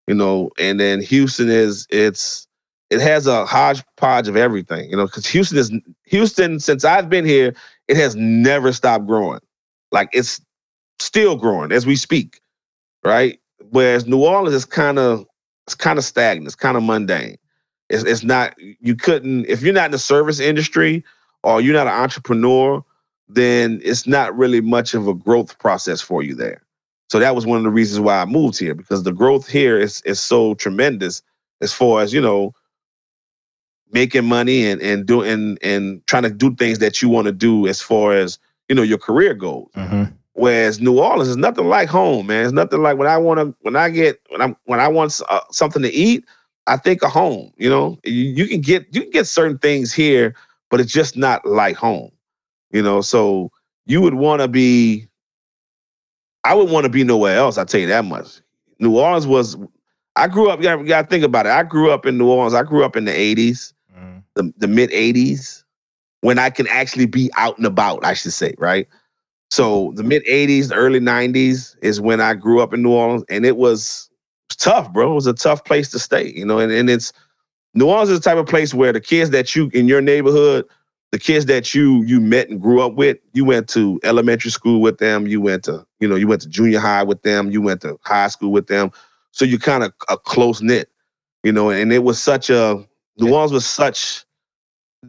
[0.06, 0.50] you know.
[0.58, 2.46] And then Houston is it's
[2.90, 5.06] it has a hodgepodge of everything, you know.
[5.06, 5.72] Because Houston is
[6.06, 7.54] Houston since I've been here,
[7.88, 9.40] it has never stopped growing.
[9.90, 10.40] Like it's
[11.00, 12.40] still growing as we speak,
[13.04, 13.40] right?
[13.70, 15.26] Whereas New Orleans is kind of
[15.66, 17.36] it's kind of stagnant, it's kind of mundane.
[17.90, 21.04] It's, it's not you couldn't if you're not in the service industry
[21.42, 22.82] or you're not an entrepreneur,
[23.28, 26.62] then it's not really much of a growth process for you there.
[27.10, 29.78] So that was one of the reasons why I moved here because the growth here
[29.78, 31.22] is is so tremendous
[31.60, 32.54] as far as you know
[33.92, 37.32] making money and and doing and, and trying to do things that you want to
[37.32, 39.70] do as far as you know your career goals.
[39.76, 40.12] Mhm.
[40.38, 42.44] Whereas New Orleans is nothing like home, man.
[42.44, 45.20] It's nothing like when I want to, when I get, when I'm, when I want
[45.28, 46.24] uh, something to eat,
[46.68, 47.52] I think of home.
[47.56, 50.36] You know, you, you can get, you can get certain things here,
[50.70, 52.12] but it's just not like home.
[52.70, 53.50] You know, so
[53.86, 55.08] you would want to be.
[56.44, 57.58] I would want to be nowhere else.
[57.58, 58.40] I tell you that much.
[58.78, 59.56] New Orleans was.
[60.14, 60.60] I grew up.
[60.62, 61.52] You got, to think about it.
[61.52, 62.54] I grew up in New Orleans.
[62.54, 64.22] I grew up in the '80s, Mhm.
[64.34, 65.64] the, the mid '80s,
[66.20, 68.04] when I can actually be out and about.
[68.04, 68.86] I should say, right.
[69.50, 73.24] So the mid '80s, the early '90s is when I grew up in New Orleans,
[73.28, 74.10] and it was
[74.50, 75.12] tough, bro.
[75.12, 76.58] It was a tough place to stay, you know.
[76.58, 77.12] And, and it's
[77.74, 80.66] New Orleans is the type of place where the kids that you in your neighborhood,
[81.12, 84.80] the kids that you you met and grew up with, you went to elementary school
[84.80, 87.62] with them, you went to you know you went to junior high with them, you
[87.62, 88.90] went to high school with them.
[89.30, 90.90] So you kind of a close knit,
[91.42, 91.70] you know.
[91.70, 92.84] And it was such a
[93.18, 94.24] New Orleans was such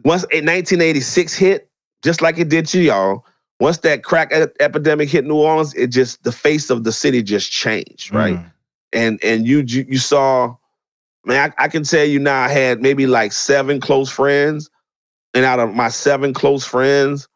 [0.04, 1.68] once a 1986 hit,
[2.02, 3.24] just like it did to y'all
[3.60, 7.22] once that crack e- epidemic hit New Orleans, it just the face of the city
[7.22, 8.36] just changed, right?
[8.36, 8.52] Mhm.
[8.92, 10.56] And and you you, you saw,
[11.24, 14.68] man, I, I can tell you now, I had maybe like seven close friends,
[15.34, 17.28] and out of my seven close friends,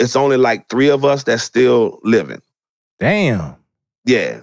[0.00, 2.42] it's only like three of us that's still living.
[2.98, 3.54] Damn.
[4.06, 4.40] Yeah,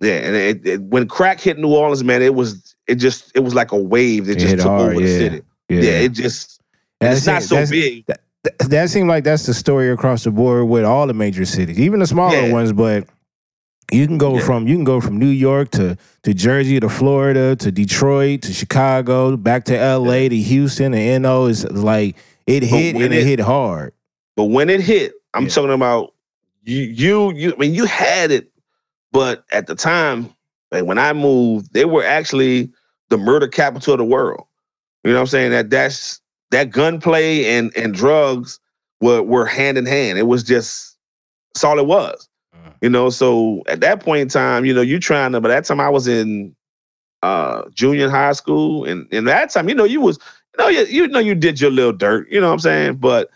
[0.00, 3.40] Yeah, and it, it, when crack hit New Orleans, man, it was it just it
[3.40, 5.18] was like a wave that It just took over the yeah.
[5.18, 5.42] city.
[5.68, 6.60] Yeah, Yeah, it just
[7.00, 8.06] That's it's not so big.
[8.06, 8.20] That,
[8.60, 12.00] that seemed like that's the story across the board with all the major cities, even
[12.00, 12.52] the smaller Yeah.
[12.52, 12.72] ones.
[12.72, 13.08] But
[13.92, 14.44] you can go Yeah.
[14.44, 18.52] from you can go from New York to to Jersey to Florida to Detroit to
[18.52, 20.28] Chicago back to L.A.
[20.28, 23.92] to Houston and NO is like it hit and it, it- hit hard.
[24.36, 25.48] But when it hit, I'm Yeah.
[25.50, 26.12] talking about
[26.64, 27.52] you, you, you.
[27.52, 28.50] I mean, you had it,
[29.12, 30.30] but at the time,
[30.72, 32.70] like when I moved, they were actually
[33.10, 34.44] the murder capital of the world.
[35.04, 35.50] You know what I'm saying?
[35.52, 36.20] That that's
[36.54, 38.60] that gunplay and and drugs
[39.00, 40.18] were were hand in hand.
[40.18, 40.96] It was just
[41.52, 42.28] that's all it was.
[42.54, 42.74] Mm.
[42.80, 45.40] You know, so at that point in time, you know, you trying to.
[45.40, 46.54] But that time I was in
[47.22, 50.18] uh junior high school, and and that time, you know, you was
[50.56, 52.30] you know you, you know you did your little dirt.
[52.30, 52.96] You know what I'm saying?
[52.96, 53.30] But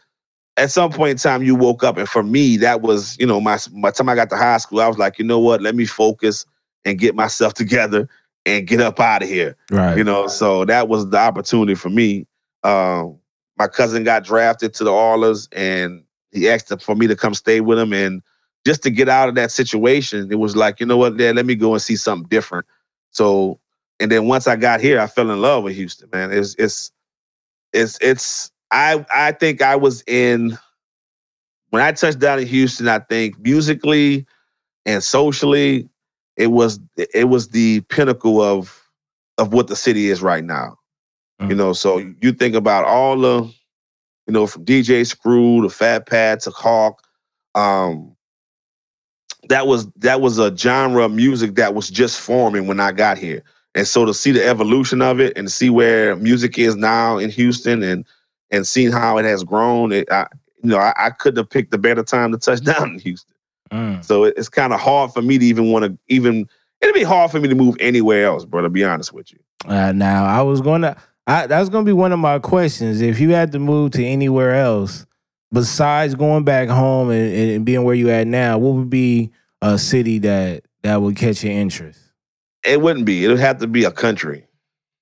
[0.57, 3.41] at some point in time you woke up and for me that was you know
[3.41, 5.77] my by time i got to high school i was like you know what let
[5.77, 6.45] me focus
[6.85, 8.09] and get myself together
[8.45, 9.97] and get up out of here Right.
[9.97, 12.27] you know so that was the opportunity for me
[12.65, 13.19] um
[13.59, 17.61] my cousin got drafted to the Oilers and he asked for me to come stay
[17.61, 18.23] with him and
[18.67, 21.47] just to get out of that situation it was like you know what Dad, let
[21.47, 22.67] me go and see something different
[23.11, 23.59] so
[24.01, 26.93] and then once i got here i fell in love with houston man it's it's
[27.73, 30.59] it's it's I I think I was in
[31.71, 32.89] when I touched down in Houston.
[32.89, 34.27] I think musically
[34.87, 35.89] and socially,
[36.37, 36.81] it was
[37.15, 38.83] it was the pinnacle of
[39.39, 40.78] of what the city is right now.
[41.41, 41.57] You Mm.
[41.57, 43.43] know, so you think about all the,
[44.27, 47.03] you know, from DJ Screw to Fat Pat to Hawk,
[47.55, 48.15] um,
[49.49, 53.19] that was that was a genre of music that was just forming when I got
[53.19, 53.43] here.
[53.75, 57.19] And so to see the evolution of it and to see where music is now
[57.19, 58.05] in Houston and
[58.51, 60.27] and seeing how it has grown, it, I,
[60.63, 63.35] you know, I, I couldn't have picked a better time to touch down in Houston.
[63.71, 64.05] Mm.
[64.05, 66.49] So it, it's kind of hard for me to even want to even.
[66.81, 68.63] It'd be hard for me to move anywhere else, bro.
[68.63, 69.39] To be honest with you.
[69.65, 70.97] Uh, now I was gonna.
[71.29, 73.03] I, that was gonna be one of my questions.
[73.03, 75.05] If you had to move to anywhere else
[75.53, 79.79] besides going back home and, and being where you at now, what would be a
[79.79, 82.01] city that that would catch your interest?
[82.65, 83.27] It wouldn't be.
[83.27, 84.47] It would have to be a country.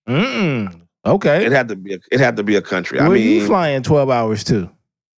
[0.09, 0.83] Mm.
[1.07, 1.47] Okay.
[1.47, 1.95] It had to be.
[1.95, 2.99] A, it had to be a country.
[2.99, 4.69] Where I mean, you flying twelve hours too?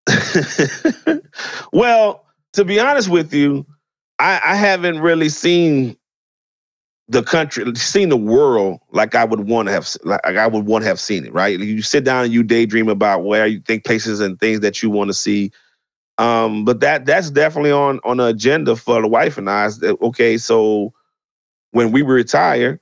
[1.71, 3.65] well, to be honest with you,
[4.19, 5.95] I, I haven't really seen
[7.09, 10.83] the country, seen the world like I would want to have, like I would want
[10.83, 11.33] to have seen it.
[11.33, 11.59] Right?
[11.59, 14.89] You sit down and you daydream about where you think places and things that you
[14.89, 15.51] want to see.
[16.17, 19.67] Um, but that that's definitely on on the agenda for the wife and I.
[19.67, 20.93] Is that, okay, so
[21.71, 22.79] when we retire,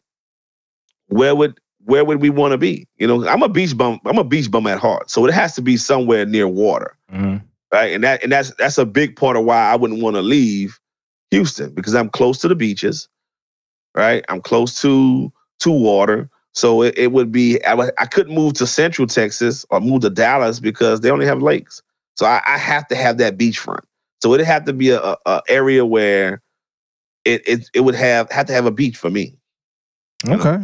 [1.08, 2.88] where would where would we want to be?
[2.98, 4.00] You know, I'm a beach bum.
[4.06, 7.44] I'm a beach bum at heart, so it has to be somewhere near water Mhm.
[7.74, 7.94] right?
[7.94, 10.80] And that and that's that's a big part of why I wouldn't want to leave
[11.32, 13.08] Houston because I'm close to the beaches,
[13.96, 14.24] right?
[14.30, 19.08] I'm close to to water, so it, it would be I, couldn't move to Central
[19.08, 21.82] Texas or move to Dallas because they only have lakes.
[22.16, 23.84] So I, I have to have that beachfront.
[24.22, 26.42] So it'd have to be a, a, a area where
[27.26, 29.38] it, it it would have have to have a beach for me.
[30.28, 30.58] Okay.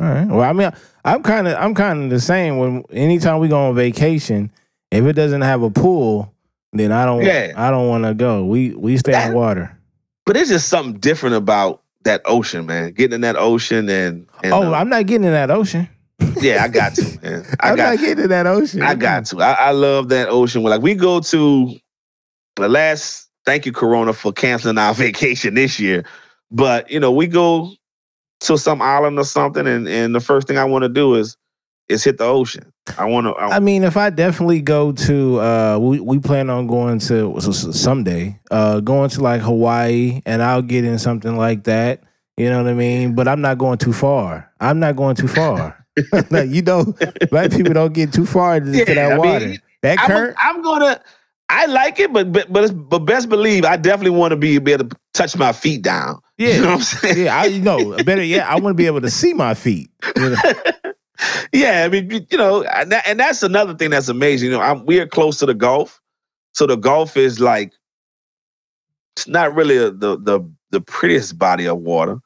[0.00, 0.26] All right.
[0.26, 0.72] Well, I mean,
[1.04, 2.58] I'm kind of I'm kind of the same.
[2.58, 4.50] When anytime we go on vacation,
[4.90, 6.34] if it doesn't have a pool,
[6.72, 7.52] then I don't Yeah.
[7.56, 8.44] I don't want to go.
[8.44, 9.78] We we stay That- in water.
[10.26, 12.92] But it's just something different about that ocean, man.
[12.92, 15.88] Getting in that ocean and, and oh, uh, I'm not getting in that ocean.
[16.40, 17.44] yeah, I got to, man.
[17.60, 18.82] I I'm got not getting in that ocean.
[18.82, 19.40] I got to.
[19.40, 20.62] I, I love that ocean.
[20.62, 21.74] We're like we go to
[22.56, 23.28] the last.
[23.44, 26.04] Thank you, Corona, for canceling our vacation this year.
[26.50, 27.72] But you know, we go
[28.40, 31.36] to some island or something, and and the first thing I want to do is
[31.88, 32.72] is hit the ocean.
[32.98, 33.34] I want to.
[33.36, 38.38] I mean, if I definitely go to, uh, we we plan on going to someday,
[38.50, 42.02] uh, going to like Hawaii, and I'll get in something like that.
[42.36, 43.14] You know what I mean?
[43.14, 44.50] But I'm not going too far.
[44.60, 45.84] I'm not going too far.
[46.30, 46.92] like you know,
[47.30, 49.54] black people don't get too far into Yeah, that I mean, water.
[49.82, 50.34] that I'm.
[50.56, 51.00] I'm gonna.
[51.48, 54.58] I like it, but but but, it's- but best believe I definitely want to be,
[54.58, 56.20] be able to touch my feet down.
[56.36, 56.48] Yeah.
[56.56, 57.24] You know what I'm saying?
[57.26, 59.88] yeah, I you know better yet, I want to be able to see my feet.
[60.16, 60.36] You know?
[61.52, 64.50] Yeah, I mean, you- know, and, that, and that's another thing that's amazing.
[64.50, 66.00] You know, I'm, we are close to the Gulf,
[66.52, 67.72] so the Gulf is like
[69.16, 70.40] it's not really a, the the
[70.70, 72.18] the prettiest body of water.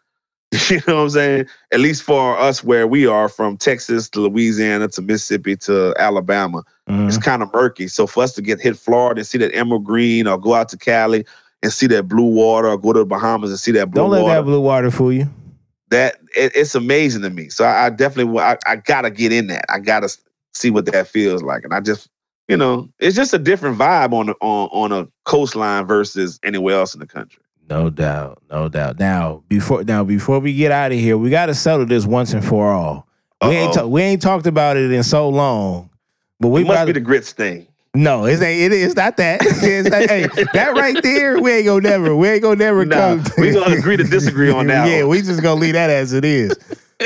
[0.70, 1.46] You know what I'm saying?
[1.72, 6.62] At least for us, where we are from Texas to Louisiana to Mississippi to Alabama,
[6.88, 7.06] Mhm.
[7.06, 7.86] it's kind of murky.
[7.88, 10.70] So for us to get hit Florida and see that emerald green, or go out
[10.70, 11.26] to Cali
[11.62, 14.10] and see that blue water, or go to the Bahamas and see that blue Don't
[14.10, 15.28] let water, that blue water fool you.
[15.90, 17.48] That it, it's amazing to me.
[17.48, 19.64] So I, I definitely I, I gotta get in that.
[19.68, 20.14] I gotta
[20.54, 22.08] see what that feels like, and I just
[22.48, 26.76] you know it's just a different vibe on the, on on a coastline versus anywhere
[26.76, 27.42] else in the country.
[27.70, 28.98] No doubt, no doubt.
[28.98, 32.32] Now, before now, before we get out of here, we got to settle this once
[32.32, 33.06] and for all.
[33.42, 33.82] We ain't Uh-oh.
[33.82, 35.90] ta- we ain't talked about it in so long,
[36.40, 37.67] but we It must about be the grits thing.
[37.94, 38.72] No, it ain't.
[38.72, 39.40] It is not that.
[39.44, 42.14] It's not- hey, that right there, we ain't gonna never.
[42.14, 43.24] We ain't gonna never Nah, come.
[43.38, 45.10] we gonna agree to disagree on that yeah, one.
[45.10, 46.56] we just gonna leave that as it is.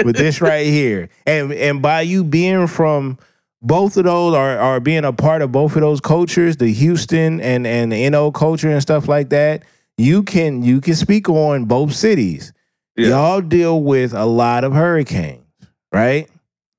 [0.04, 3.18] With this right here, and and by you being from
[3.60, 7.40] both of those, or or being a part of both of those cultures, the Houston
[7.42, 9.62] and and the NO culture and stuff like that,
[9.98, 12.54] you can you can speak on both cities.
[12.96, 13.08] Yeah.
[13.08, 15.44] Y'all deal with a lot of hurricanes,
[15.92, 16.26] right?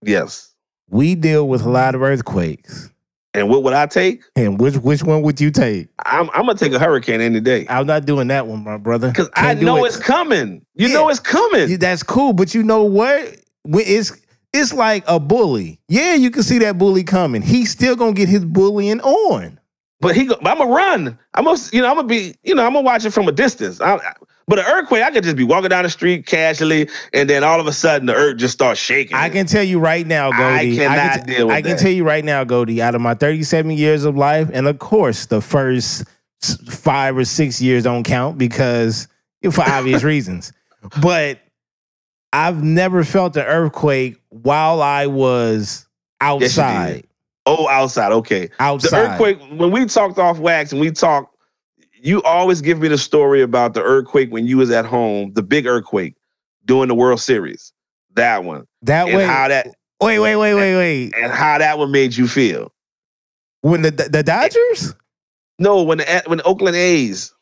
[0.01, 0.51] Yes.
[0.89, 2.89] We deal with a lot of earthquakes.
[3.35, 4.23] And what would I take?
[4.35, 5.87] And which which one would you take?
[6.05, 9.07] I'm, I'm gonna take a hurricane any day I'm not doing that one, my brother.
[9.09, 9.87] because I know it.
[9.87, 10.63] it's coming.
[10.75, 10.93] You Yeah.
[10.93, 11.69] know it's coming.
[11.69, 13.37] Yeah, That's cool, but you know what?
[13.63, 14.11] When It's
[14.53, 15.79] it's like a bully.
[15.87, 17.41] Yeah, you can see that bully coming.
[17.41, 19.59] He's still gonna get his bullying on.
[19.99, 21.17] But he, go, I'm gonna run.
[21.33, 23.31] I'm gonna, you know, I'm gonna be, you know, I'm gonna watch it from a
[23.31, 23.81] distance.
[23.81, 24.13] I, I-
[24.47, 27.59] but an earthquake, I could just be walking down the street casually, and then all
[27.59, 29.15] of a sudden the earth just starts shaking.
[29.15, 30.77] I can tell you right now, I Goldie.
[30.77, 31.79] cannot can, deal with I can that.
[31.79, 32.81] tell you right now, Goldie.
[32.81, 36.05] Out of my 37 years of life, and of course, the first
[36.69, 39.07] five or six years don't count because
[39.51, 40.51] for obvious reasons.
[41.01, 41.39] But
[42.33, 45.87] I've never felt an earthquake while I was
[46.21, 47.07] Yes, outside.
[47.45, 48.49] Oh, outside, okay.
[48.57, 49.37] The earthquake.
[49.51, 51.32] When we talked off wax and we talked,
[52.03, 55.41] you always give me the story about the earthquake when you was at home, the
[55.41, 56.15] big earthquake
[56.65, 57.71] during the World Series.
[58.15, 59.25] That one, That and way.
[59.25, 59.67] how that
[60.01, 61.13] Wait, wait, wait, wait, wait.
[61.17, 62.73] and how that one made you feel.
[63.61, 64.93] When the the Dodgers?
[65.57, 67.33] No, when the when the Oakland A's,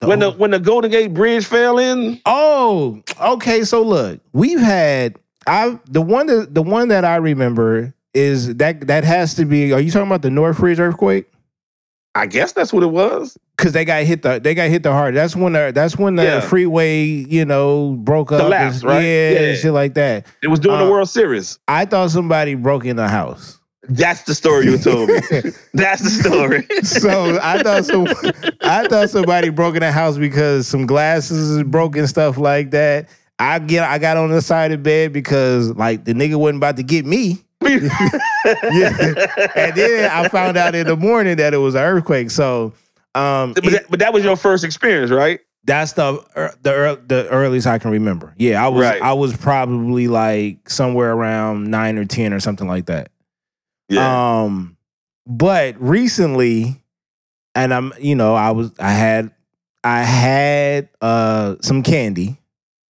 [0.00, 2.20] when the when the Golden Gate Bridge fell in.
[2.26, 3.64] Oh, okay.
[3.64, 5.16] So look, we've had
[5.46, 9.72] I the one that the one that I remember is that that has to be.
[9.72, 11.26] Are you talking about the Northridge earthquake?
[12.14, 13.36] I guess that's what it was.
[13.56, 15.14] Because they got hit the they got hit the hard.
[15.14, 16.40] That's when the that's when the Yeah.
[16.40, 18.40] freeway you know broke up.
[18.40, 19.00] Collapsed, and, right?
[19.02, 19.38] Yeah, Yeah.
[19.40, 20.26] and shit like that.
[20.42, 21.58] It was during Uh, the World Series.
[21.68, 23.58] I thought somebody broke in the house.
[23.88, 25.20] That's the story you told me.
[25.74, 26.66] That's the story.
[26.82, 28.06] so I thought some
[28.62, 33.08] I thought somebody broke in the house because some glasses is broken, stuff like that.
[33.38, 36.58] I get I got on the side of the bed because like the nigga wasn't
[36.58, 37.38] about to get me.
[38.72, 39.50] Yeah.
[39.54, 42.30] And then I found out in the morning that it was an earthquake.
[42.30, 42.72] So
[43.14, 45.40] um but, it- that, but that was your first experience, right?
[45.64, 46.12] that's the
[46.62, 48.32] the the earliest I can remember.
[48.38, 49.02] Yeah, I was Right.
[49.02, 53.10] I was probably like somewhere around 9 or 10 or something like that.
[53.90, 54.40] Yeah.
[54.42, 54.78] Um,
[55.26, 56.82] but recently,
[57.54, 59.32] and I'm, you know, I was, I had,
[59.84, 62.39] I had uh some candy,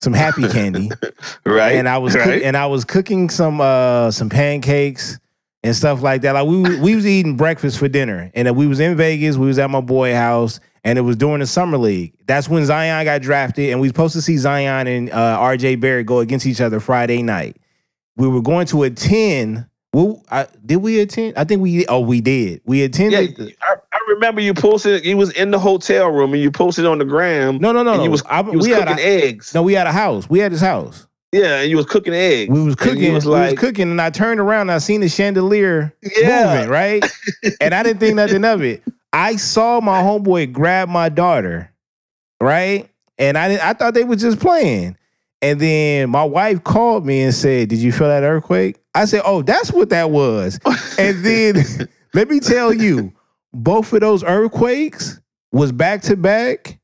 [0.01, 0.89] some happy candy,
[1.45, 1.73] right.
[1.75, 2.41] and I was, cook- right.
[2.41, 5.19] and I was cooking some uh some pancakes
[5.63, 6.33] and stuff like that.
[6.33, 9.37] Like we was- we was eating breakfast for dinner, and we was in Vegas.
[9.37, 10.59] We was at my boy house.
[10.85, 12.13] And it was during the summer league.
[12.25, 15.75] That's when Zion got drafted, and we supposed to see Zion and uh, R.J.
[15.75, 17.57] Barrett go against each other Friday night.
[18.15, 19.65] We were going to attend.
[19.93, 21.33] I, did we attend?
[21.35, 21.85] I think we.
[21.87, 22.61] Oh, we did.
[22.63, 23.57] We yeah, attended.
[23.61, 23.75] I
[24.09, 25.05] remember you posted.
[25.05, 27.57] You was in the hotel room and you posted on the gram.
[27.59, 28.03] no, no, no, no.
[28.03, 29.53] you was I, you was we had a, eggs.
[29.53, 29.61] no.
[29.63, 30.29] We had a house.
[30.29, 31.07] We had his house.
[31.31, 32.51] Yeah, and you was cooking eggs.
[32.51, 33.13] We was cooking.
[33.13, 34.61] was we was cooking, and I turned around.
[34.61, 36.55] and I seen the chandelier Yeah.
[36.55, 37.05] moving, right?
[37.61, 38.83] and I didn't think nothing of it.
[39.13, 41.71] I saw my homeboy grab my daughter,
[42.41, 42.89] right?
[43.17, 44.97] And I didn't, I thought they were just playing.
[45.41, 49.21] And then my wife called me and said, "Did you feel that earthquake?" I said,
[49.23, 50.59] "Oh, that's what that was."
[50.99, 53.13] and then let me tell you,
[53.53, 55.19] both of those earthquakes
[55.51, 56.79] was back to back,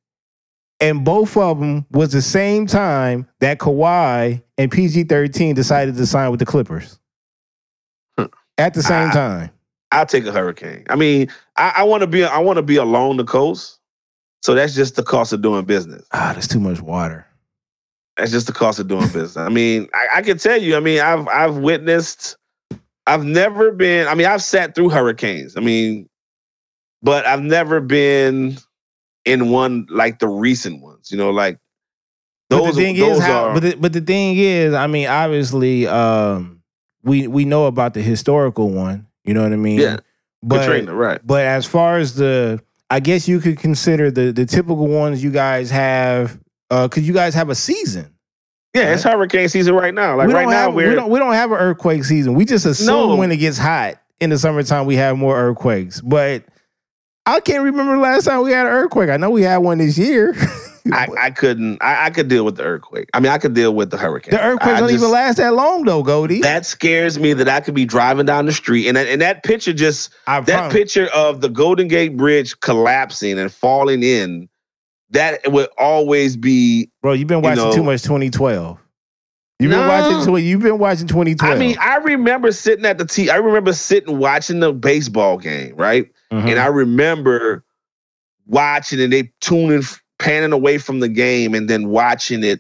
[0.80, 6.06] and both of them was the same time that Kawhi and PG thirteen decided to
[6.06, 7.00] sign with the Clippers
[8.58, 9.14] at the same Ah.
[9.14, 9.50] time.
[9.92, 10.84] I'll take a hurricane.
[10.90, 12.24] I mean, I, I want to be.
[12.26, 13.80] I want to be along the coast.
[14.44, 16.06] So that's just the cost of doing business.
[16.14, 17.26] Ah, there's too much water.
[18.18, 19.38] That's just the cost of doing business.
[19.38, 20.76] I mean, I, I can tell you.
[20.76, 22.36] I mean, I've I've witnessed.
[23.08, 24.08] I've never been.
[24.08, 25.56] I mean, I've sat through hurricanes.
[25.56, 26.10] I mean,
[27.06, 28.58] but I've never been
[29.26, 31.12] in one like the recent ones.
[31.12, 31.60] You know, like
[32.50, 32.76] But those.
[32.76, 35.88] the thing those is, how, are, but the, but the thing is, I mean, obviously,
[35.88, 36.64] um,
[37.04, 39.06] we we know about the historical one.
[39.24, 39.80] You know what I mean?
[39.80, 39.98] Yeah.
[40.42, 41.20] But Katrina, right?
[41.26, 45.32] but as far as the, I guess you could consider the the typical ones you
[45.32, 46.40] guys have,
[46.70, 48.12] because you guys have a season.
[48.76, 50.18] Yeah, it's hurricane season right now.
[50.18, 52.34] Like right now, have we're we don't we don't have an earthquake season.
[52.34, 53.16] We just assume No.
[53.16, 56.02] when it gets hot in the summertime we have more earthquakes.
[56.02, 56.44] But
[57.26, 59.10] I can't remember the last time we had an earthquake.
[59.10, 60.36] I know we had one this year.
[60.94, 61.82] I, I couldn't.
[61.82, 63.10] I, I could deal with the earthquake.
[63.16, 64.32] I mean, I could deal with the hurricane.
[64.36, 66.42] the earthquakes I don't just- even last that long though, Goldie.
[66.42, 69.44] That scares me that I could be driving down the street and that, and that
[69.44, 70.74] picture just that promise.
[70.74, 74.48] picture of the Golden Gate Bridge collapsing and falling in
[75.10, 76.92] that would always be.
[77.02, 78.78] Bro, you've been You watching know- too much 2012.
[79.60, 79.88] You've been No.
[79.88, 81.56] watching tw- you've been watching 2012.
[81.56, 83.30] I mean, I remember sitting at the T.
[83.30, 86.10] I remember sitting watching the baseball game, right?
[86.32, 86.50] Mhm.
[86.52, 87.64] And I remember
[88.48, 89.84] watching and they tuning,
[90.20, 92.60] panning away from the game, and then watching it,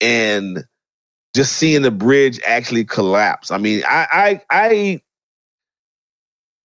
[0.00, 0.64] and
[1.34, 3.50] just seeing the bridge actually collapse.
[3.50, 5.00] I mean, I, I, I,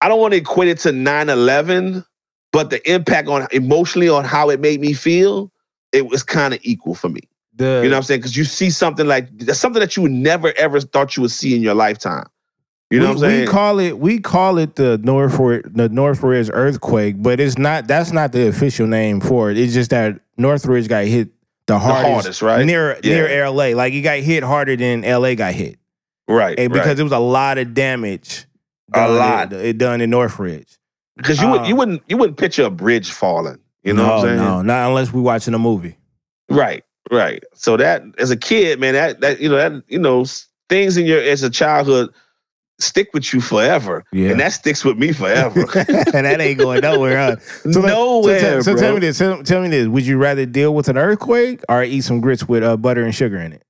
[0.01, 2.05] I don't want to equate it to 9-11,
[2.51, 5.51] but the impact on emotionally on how it made me feel,
[5.91, 7.21] it was kind of equal for me.
[7.55, 8.19] The, You know what I'm saying?
[8.21, 11.55] Because you see something like that's something that you never ever thought you would see
[11.55, 12.25] in your lifetime.
[12.89, 13.41] You know we, what I'm saying?
[13.41, 18.11] We call it we call it the Northridge the Northridge earthquake, but it's not that's
[18.11, 19.57] not the official name for it.
[19.57, 21.29] It's just that Northridge got hit
[21.65, 22.65] the hardest, hardest, right?
[22.65, 23.15] near Yeah.
[23.15, 23.75] near LA.
[23.75, 25.77] Like it got hit harder than LA got hit.
[26.27, 26.57] right.
[26.59, 26.99] And because right.
[26.99, 28.45] it was a lot of damage.
[28.93, 29.53] A lot.
[29.53, 30.77] It, it done in Northridge.
[31.17, 33.59] because you would uh, you wouldn't you wouldn't picture a bridge falling.
[33.83, 34.37] You know no, what I'm saying?
[34.37, 35.97] No, not unless we're watching a movie.
[36.49, 36.83] Right,
[37.13, 37.43] right.
[37.53, 40.25] So that as a kid, man, that that you know that you know
[40.69, 42.09] things in your as a childhood
[42.79, 44.31] stick with you forever, Yeah.
[44.31, 45.61] and that sticks with me forever.
[45.87, 47.17] and that ain't going nowhere.
[47.17, 47.35] Huh?
[47.71, 49.17] So let- Nowhere, So, tell- so tell me this.
[49.19, 49.87] Tell, tell me this.
[49.87, 53.13] Would you rather deal with an earthquake or eat some grits with uh, butter and
[53.15, 53.63] sugar in it?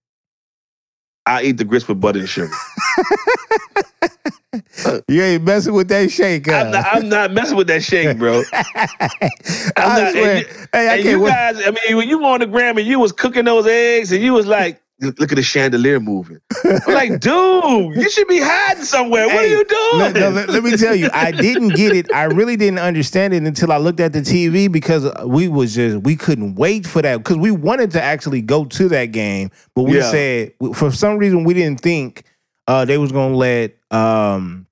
[1.25, 2.53] I eat the grits with butter and sugar.
[5.07, 6.47] You ain't messing with that shake.
[6.49, 6.53] Huh?
[6.65, 8.43] I'm, not, I'm not messing with that shake, bro.
[8.53, 10.37] i'm not- swear.
[10.37, 11.29] and you- hey, I and you wait.
[11.31, 14.11] guys, I mean, when you were on the gram and you was cooking those eggs
[14.11, 16.39] and you was like, look at the chandelier moving.
[16.63, 19.25] I'm like, dude, you should be hiding somewhere.
[19.27, 19.97] what are you doing?
[19.97, 22.13] Let, no, let- let me tell you, I didn't get it.
[22.13, 25.97] I really didn't understand it until I looked at the TV because we was just
[26.03, 29.83] we couldn't wait for that because we wanted to actually go to that game, but
[29.83, 30.11] we Yeah.
[30.11, 32.23] said for some reason we didn't think
[32.67, 34.67] uh, they was gonna let um,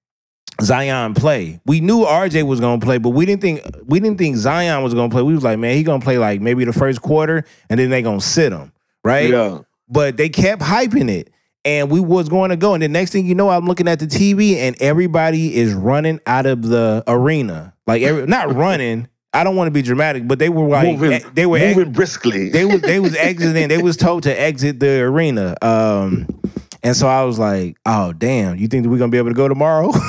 [0.61, 1.59] Zion play.
[1.65, 4.93] We knew RJ was gonna play, but we didn't think we didn't think Zion was
[4.93, 5.21] gonna play.
[5.21, 8.01] We was like, man, he gonna play like maybe the first quarter, and then they
[8.01, 8.71] gonna sit him,
[9.03, 9.29] right?
[9.29, 9.59] yeah.
[9.87, 11.31] but they kept hyping it
[11.65, 13.99] and we was going to go and the next thing you know i'm looking at
[13.99, 19.43] the tv and everybody is running out of the arena like every, not running i
[19.43, 21.93] don't want to be dramatic but they were like moving, eh, they were ex- moving
[21.93, 22.49] briskly.
[22.49, 26.27] they was they was exiting they was told to exit the arena um
[26.83, 29.35] and so i was like oh damn you think that we're gonna be able to
[29.35, 29.91] go tomorrow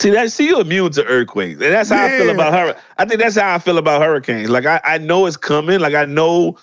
[0.00, 1.60] see that see you immune to earthquakes.
[1.60, 2.74] And that's how I feel about her.
[2.98, 4.48] I think that's how I feel about hurricanes.
[4.50, 5.80] Like I, I know it's coming.
[5.80, 6.56] Like I know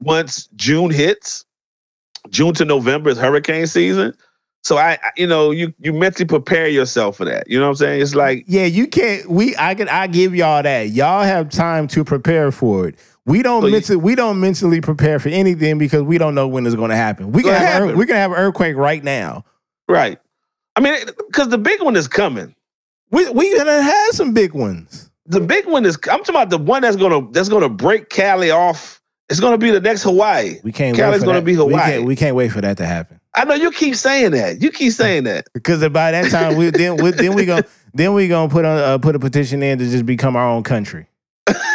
[0.00, 1.44] once June hits,
[2.28, 4.12] June to November is hurricane season.
[4.62, 7.48] So I, I- you know, you you mentally prepare yourself for that.
[7.48, 8.02] You know what I'm saying?
[8.02, 11.86] It's like yeah you can't we i can i give y'all that y'all have time
[11.88, 16.18] to prepare for it we don't So we don't mentally prepare for anything because we
[16.18, 17.32] don't know when it's going to happen.
[17.32, 19.44] We can have we can have an earthquake right now.
[19.88, 20.18] right.
[20.76, 20.96] I mean,
[21.28, 22.54] because the big one is coming.
[23.10, 25.08] We we gonna have some big ones.
[25.26, 25.96] The big one is.
[26.10, 29.00] I'm talking about the one that's gonna that's gonna break Cali off.
[29.30, 30.58] It's gonna be the next Hawaii.
[30.64, 30.96] We can't.
[30.96, 31.44] Cali's wait for gonna that.
[31.46, 31.92] be We Hawaii.
[31.92, 34.62] can't, we can't wait for that to happen I know you keep saying that.
[34.62, 35.46] You keep saying that.
[35.54, 38.78] because by that time we then we, then we gonna then we gonna put on
[38.78, 41.06] uh, put a petition in to just become our own country.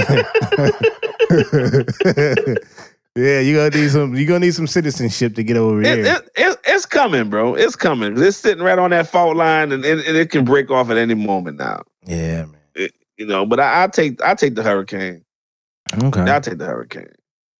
[3.16, 4.14] yeah, you gonna need some.
[4.14, 6.04] You gonna need some citizenship to get over It, here.
[6.06, 7.54] it, it, it's coming, bro.
[7.54, 8.20] It's coming.
[8.22, 10.96] It's sitting right on that fault line, and, and, and it can break off at
[10.96, 11.82] any moment now.
[12.06, 12.56] yeah, man.
[13.16, 15.22] You know, but I, I take I take the hurricane.
[16.02, 16.22] Okay.
[16.22, 17.12] I take the hurricane.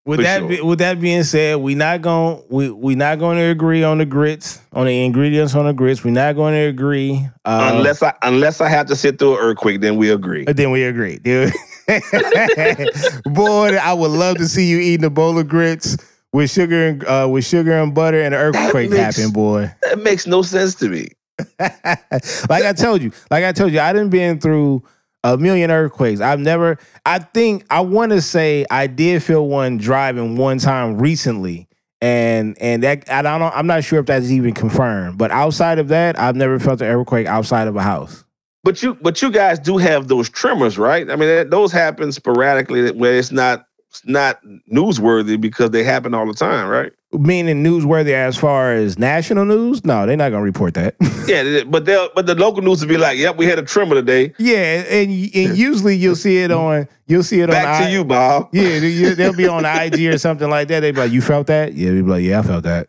[0.07, 0.49] With that, sure.
[0.49, 3.99] be, with that being said, we not going we we not going to agree on
[3.99, 6.03] the grits on the ingredients on the grits.
[6.03, 9.41] We're not going to agree uh, unless I unless I have to sit through an
[9.41, 10.45] earthquake, then we agree.
[10.45, 11.53] But then we agree, dude.
[13.25, 15.97] Boy, I would love to see you eating a bowl of grits
[16.33, 19.73] with sugar and uh, with sugar and butter and an earthquake makes- happen, boy.
[19.83, 21.09] That makes no sense to me.
[21.59, 24.83] like I told you, like I told you, I didn't been through
[25.25, 26.21] a million earthquakes.
[26.21, 26.79] I've never.
[27.07, 31.67] I think I want to say I did feel one driving one time recently,
[32.03, 33.43] and and that I don't.
[33.57, 35.19] I'm not sure if that's even confirmed.
[35.19, 38.23] But outside of that, I've never felt an earthquake outside of a house.
[38.63, 41.11] But you but you guys do have those tremors, right?
[41.11, 44.39] I mean, that, those happen sporadically where it's not it's not
[44.73, 46.93] newsworthy because they happen all the time, right?
[47.13, 49.85] Meaning newsworthy as far as national news?
[49.85, 50.95] No, they're not gonna report that.
[51.31, 53.95] Yeah, but they'll but the local news will be like, "Yep, we had a tremor
[53.95, 57.87] today." yeah, and and usually you'll see it on you'll see it on Back I-
[57.87, 58.49] to you, Bob.
[58.53, 60.81] Yeah, they- they'll be on IG or something like that.
[60.81, 62.89] They be like, "You felt that?" Yeah, we be like, "Yeah, I felt that."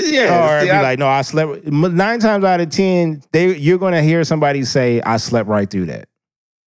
[0.00, 3.78] Yeah, or be I- like, "No, I slept." Nine times out of ten, they you're
[3.78, 6.08] gonna hear somebody say, "I slept right through that."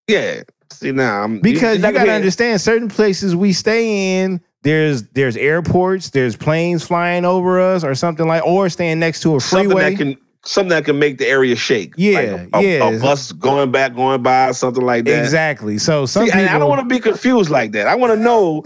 [0.08, 0.42] yeah.
[0.72, 5.36] See now, I'm, Because you you're gotta understand, certain places we stay in, there's there's
[5.36, 9.70] airports, there's planes flying over us, or something like, or staying next to a something
[9.70, 9.92] freeway.
[9.92, 11.94] that can something that can make the area shake.
[11.98, 12.90] Yeah, like a, a- yeah.
[12.90, 15.20] A, bus going back, going by, something like that.
[15.24, 15.78] Exactly.
[15.78, 16.48] So some See, people.
[16.50, 17.88] I don't want to be confused like that.
[17.88, 18.64] I want to know.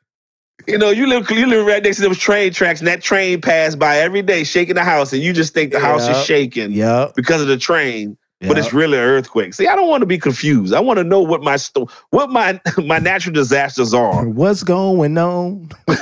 [0.67, 3.41] you know, you live you live right next to those train tracks, and that train
[3.41, 6.71] passed by every day, shaking the house, and you just think the house is shaking
[6.71, 7.15] Yup.
[7.15, 9.53] because of the train, but it's really an earthquake.
[9.53, 10.73] See, I don't want to be confused.
[10.73, 14.27] I want to know what my sto- what my my natural disasters are.
[14.29, 15.69] What's going on?
[15.87, 15.95] oh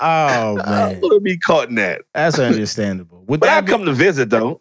[0.00, 2.02] I man, don't want to be caught in that.
[2.12, 3.24] that's understandable.
[3.28, 4.60] Would But I that be- come to visit though.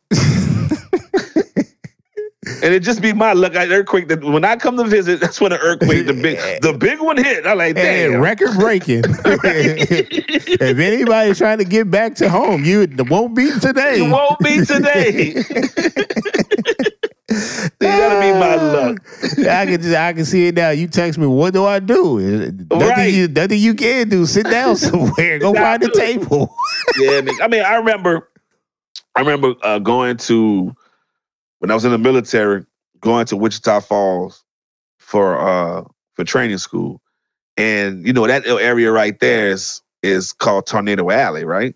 [2.65, 3.55] And it just be my luck.
[3.55, 4.07] I earthquake.
[4.07, 7.15] That when I come to visit, that's when the earthquake, the big, the big one
[7.15, 7.45] hit.
[7.45, 8.19] I'm like, Hey, damn.
[8.19, 9.03] record breaking.
[9.05, 13.99] if anybody's trying to get back to home, you won't be today.
[14.03, 15.33] It won't be today.
[17.27, 18.97] See, that'll be my luck.
[19.47, 20.69] I can just, I can see it now.
[20.71, 22.19] You text me, what do I do?
[22.19, 23.13] Nothing, Right.
[23.13, 24.25] you, nothing you can do.
[24.25, 25.39] Sit down somewhere.
[25.39, 26.55] Go find a table.
[26.99, 27.35] Yeah, man.
[27.41, 28.29] I mean, I remember,
[29.15, 30.75] I remember uh, going to
[31.65, 32.63] when I was in the military,
[32.99, 34.43] going to Wichita Falls
[34.99, 37.01] for uh for training school,
[37.57, 41.73] and you know that area right there is is called Tornado Alley, right?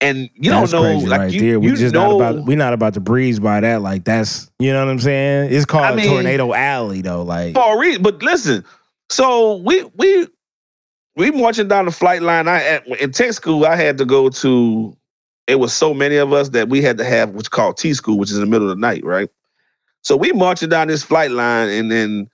[0.00, 1.60] And you that's don't know, crazy like right you, there.
[1.60, 2.46] We you just know, not about.
[2.46, 3.82] We're not about to breeze by that.
[3.82, 5.52] Like that's you know what I'm saying.
[5.52, 7.22] It's called I mean- Tornado Alley though.
[7.22, 8.02] Like for a reason.
[8.02, 8.64] But listen,
[9.10, 10.26] so we we
[11.14, 12.48] we marching down the flight line.
[12.48, 14.96] I at, in tech school, I had to go to.
[15.50, 18.18] It was so many of us that we had to have what's called T school,
[18.18, 19.28] which is in the middle of the night, right?
[20.02, 22.30] So we marching down this flight line, and then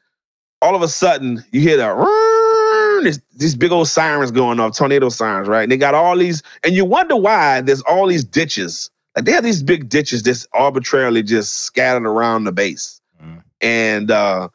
[0.61, 5.09] all of a sudden you hear "Rrrr," this, these big old sirens going off, tornado
[5.09, 5.63] sirens, right?
[5.63, 8.91] And they got all these, and you wonder why there's all these ditches.
[9.17, 13.01] Like they have these big ditches just arbitrarily just scattered around the base.
[13.25, 13.43] Mm.
[13.63, 14.49] And uh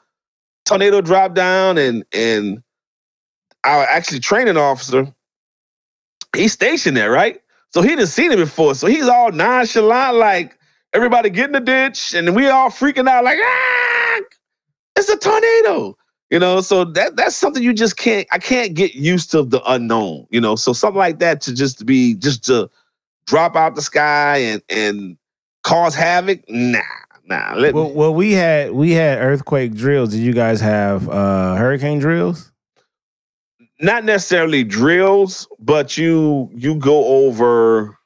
[0.66, 2.62] tornado dropped down and and
[3.64, 5.12] our actually training officer,
[6.36, 7.41] he's stationed there, right?
[7.74, 8.76] So he didn't seen it before.
[8.76, 10.58] So he's all nonchalant, like
[10.94, 14.20] everybody get in the ditch, and we all freaking out, like, ah,
[14.96, 15.98] it's a tornado.
[16.30, 19.62] You know, so that that's something you just can't I can't get used to the
[19.70, 20.56] unknown, you know.
[20.56, 22.70] So something like that to just be just to
[23.26, 25.18] drop out the sky and and
[25.64, 26.80] cause havoc, nah,
[27.26, 27.56] nah.
[27.56, 30.12] Let, well, well, we had we had earthquake drills.
[30.12, 32.51] Did you guys have uh hurricane drills?
[33.82, 37.98] Not necessarily drills, but you you go over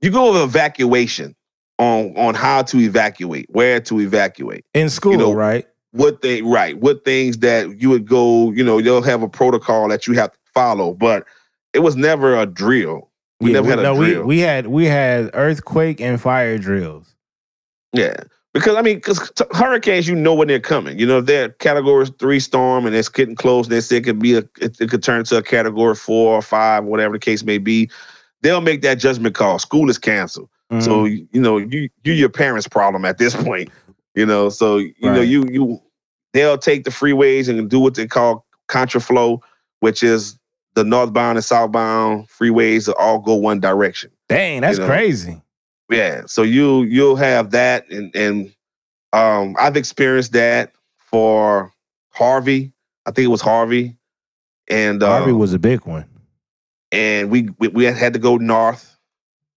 [0.00, 1.34] you go over evacuation
[1.78, 5.66] on on how to evacuate, where to evacuate, In school, know, right?
[5.92, 9.88] what they right, what things that you would go, you know, they'll have a protocol
[9.88, 11.24] that you have to follow, but
[11.72, 13.10] it was never a drill.
[13.40, 14.20] We never had a no, drill.
[14.22, 17.14] We, we had we had earthquake and fire drills.
[17.92, 18.16] Yeah.
[18.54, 20.96] Because I mean, because hurricanes, you know when they're coming.
[20.96, 24.20] You know, if they're category three storm and it's getting close, they say it could
[24.20, 27.42] be a it, it could turn to a category four or five, whatever the case
[27.42, 27.90] may be.
[28.42, 29.58] They'll make that judgment call.
[29.58, 30.48] School is canceled.
[30.80, 31.26] So Mhm.
[31.32, 33.70] you know, you you your parents' problem at this point.
[34.14, 35.82] You know, so you know, you you
[36.32, 39.40] they'll take the freeways and do what they call contraflow,
[39.80, 40.38] which is
[40.74, 44.10] the northbound and southbound freeways that all go one direction.
[44.28, 45.42] dang, that's you know, crazy.
[45.90, 46.22] Yeah.
[46.26, 48.52] So you you'll have that and and
[49.12, 51.72] um I've experienced that for
[52.10, 52.72] Harvey.
[53.06, 53.96] I think it was Harvey.
[54.68, 56.06] And uh, Harvey was a big one.
[56.90, 58.96] and we we, we had to go north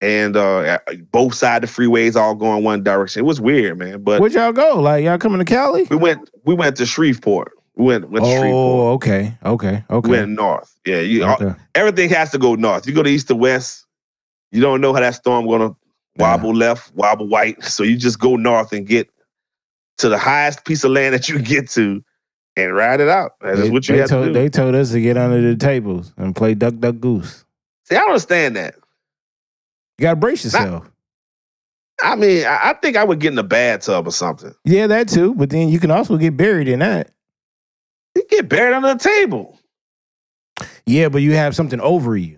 [0.01, 0.77] and uh
[1.11, 3.21] both sides of the freeways all going one direction.
[3.21, 4.03] It was weird, man.
[4.03, 4.81] But Where'd y'all go?
[4.81, 5.87] Like y'all coming to Cali?
[5.89, 7.53] we went we went to Shreveport.
[7.75, 8.53] We went went to Shreveport.
[8.53, 10.09] Oh, okay, okay, okay.
[10.09, 10.77] We went north.
[10.85, 11.53] Yeah, you okay.
[11.73, 12.85] everything has to go north.
[12.85, 13.85] You go to east to west,
[14.51, 15.75] you don't know how that storm gonna
[16.19, 17.61] wobble left, wobble right.
[17.65, 19.09] So you just go north and get
[19.99, 22.03] to the highest piece of land that you get to
[22.55, 23.33] and ride it out.
[23.41, 24.39] That's They, what you have told, to do.
[24.39, 27.45] they told us to get under the tables and play duck, duck, goose.
[27.85, 28.75] See, I don't understand that.
[29.97, 30.89] You gotta brace yourself.
[32.03, 34.53] I mean, I, I think I would get in a bathtub or something.
[34.65, 35.33] yeah, that too.
[35.35, 37.09] But then you can also get buried in that.
[38.15, 39.59] You get buried under the table.
[40.85, 42.36] Yeah, but you have something over you.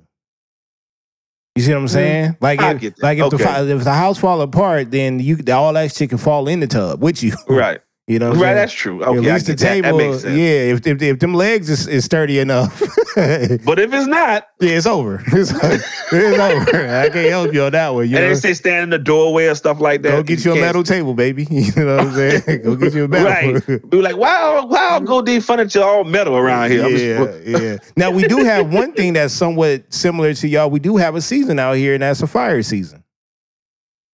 [1.56, 2.38] You see what I'm saying?
[2.40, 3.44] Like, if, like if the Okay.
[3.44, 6.68] fi- if the house fall apart, then you all that shit can fall in the
[6.68, 7.34] tub with you.
[7.50, 7.82] Right.
[8.10, 8.54] You know, what I'm right.
[8.56, 9.04] That's true.
[9.04, 9.30] At Okay.
[9.30, 9.60] I least the that.
[9.60, 9.98] table.
[9.98, 10.36] That makes sense.
[10.36, 12.80] Yeah, if, if if them legs is, is sturdy enough,
[13.16, 15.22] But if it's not, yeah, it's over.
[15.28, 16.90] It's, it's over.
[16.90, 18.10] I can't help you on that one.
[18.10, 18.30] You and know?
[18.30, 20.10] they say stand in the doorway or stuff like that.
[20.10, 21.46] Go get you a metal table, baby.
[21.52, 22.64] You know what I'm saying?
[22.64, 23.28] Go get you a metal.
[23.54, 23.90] Right.
[23.92, 26.88] Be like, wow, wow, go deep furniture all metal around here.
[26.90, 27.78] Yeah, yeah.
[27.96, 30.70] Now we do have one thing that's somewhat similar to y'all.
[30.72, 33.04] We do have a season out here, and that's a fire season.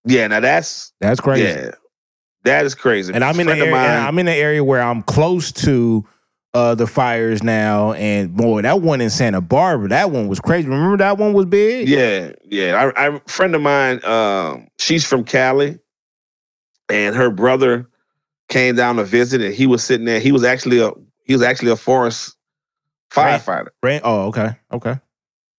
[0.05, 0.27] yeah.
[0.27, 1.43] Now that's That's crazy.
[1.43, 1.71] yeah,
[2.45, 3.13] that is crazy.
[3.13, 3.97] And I'm in the area.
[3.97, 6.05] I'm in the area where I'm close to
[6.53, 10.69] uh, the fires now, and boy, that one in Santa Barbara, that one was crazy.
[10.69, 11.89] Remember that one was big?
[11.89, 12.91] Yeah, yeah.
[12.95, 15.77] I, I friend of mine, um, she's from Cali,
[16.87, 17.89] and her brother
[18.47, 20.21] came down to visit, and he was sitting there.
[20.21, 20.91] He was actually a
[21.25, 22.37] he was actually a forest
[23.11, 24.01] firefighter, Right?
[24.03, 24.99] Oh, okay, okay.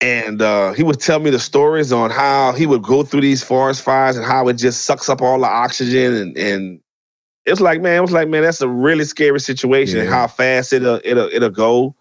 [0.06, 3.44] And uh, he would tell me the stories on how he would go through these
[3.44, 6.80] forest fires and how it just sucks up all the oxygen, and and
[7.46, 10.00] it's like man, it was like man, that's a really scary situation.
[10.00, 10.16] and Yeah.
[10.16, 11.96] How fast it'll it'll it'll go.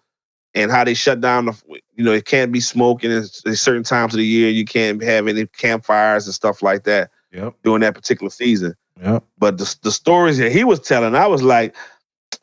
[0.57, 1.61] And how they shut down the,
[1.97, 4.51] you know, it can't be smoking at certain times of the year.
[4.51, 8.75] You can't have any campfires and stuff like that Yep, during that particular season.
[9.03, 9.25] yep.
[9.37, 11.75] But the the stories that he was telling, I was like,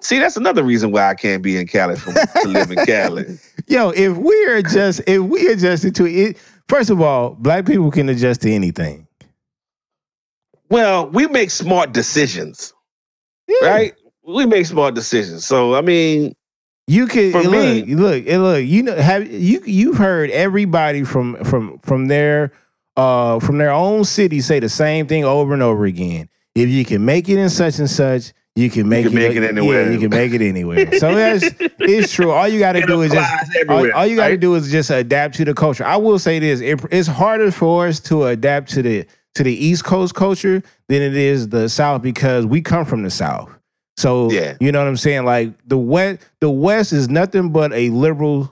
[0.01, 3.39] see, that's another reason why I can't be in Cali from, to live in Cali.
[3.71, 7.89] Yo, if we are just if we adjusted to it, first of all, black people
[7.89, 9.07] can adjust to anything,
[10.69, 12.73] Well, we make smart decisions,
[13.47, 13.69] Yeah.
[13.69, 13.93] right?
[14.27, 15.45] We make smart decisions.
[15.45, 16.35] So I mean,
[16.87, 17.53] You can For look,
[17.87, 18.65] me- look, and look.
[18.65, 22.51] You know, have you you've heard everybody from from from their
[22.97, 26.27] uh from their own city say the same thing over and over again.
[26.55, 29.19] If you can make it in such and such, you can make can it.
[29.29, 29.85] make it anywhere.
[29.85, 30.91] Yeah, you can make it anywhere.
[30.99, 31.45] So that's
[31.79, 32.31] it's true.
[32.31, 33.31] All you got to do is just
[33.69, 35.85] all, all you got to do is just adapt to the culture.
[35.85, 39.53] I will say this: it, it's harder for us to adapt to the to the
[39.53, 43.49] East Coast culture than it is the South because we come from the South.
[43.97, 44.57] So Yeah.
[44.59, 45.23] you know what I'm saying?
[45.25, 48.51] Like the West, the West is nothing but a liberal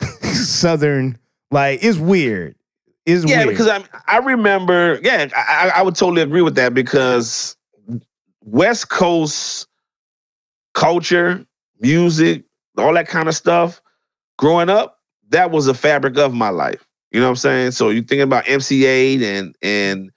[0.22, 1.18] Southern.
[1.50, 2.56] Like it's weird.
[3.06, 3.50] It's yeah, weird.
[3.50, 7.56] because I I remember, yeah, I I would totally agree with that because
[8.44, 9.66] West Coast
[10.74, 11.44] culture,
[11.80, 12.44] music,
[12.78, 13.80] all that kind of stuff,
[14.38, 14.98] growing up,
[15.30, 16.84] that was the fabric of my life.
[17.12, 17.70] You know what I'm saying?
[17.72, 20.10] So you thinking about MC Eiht and and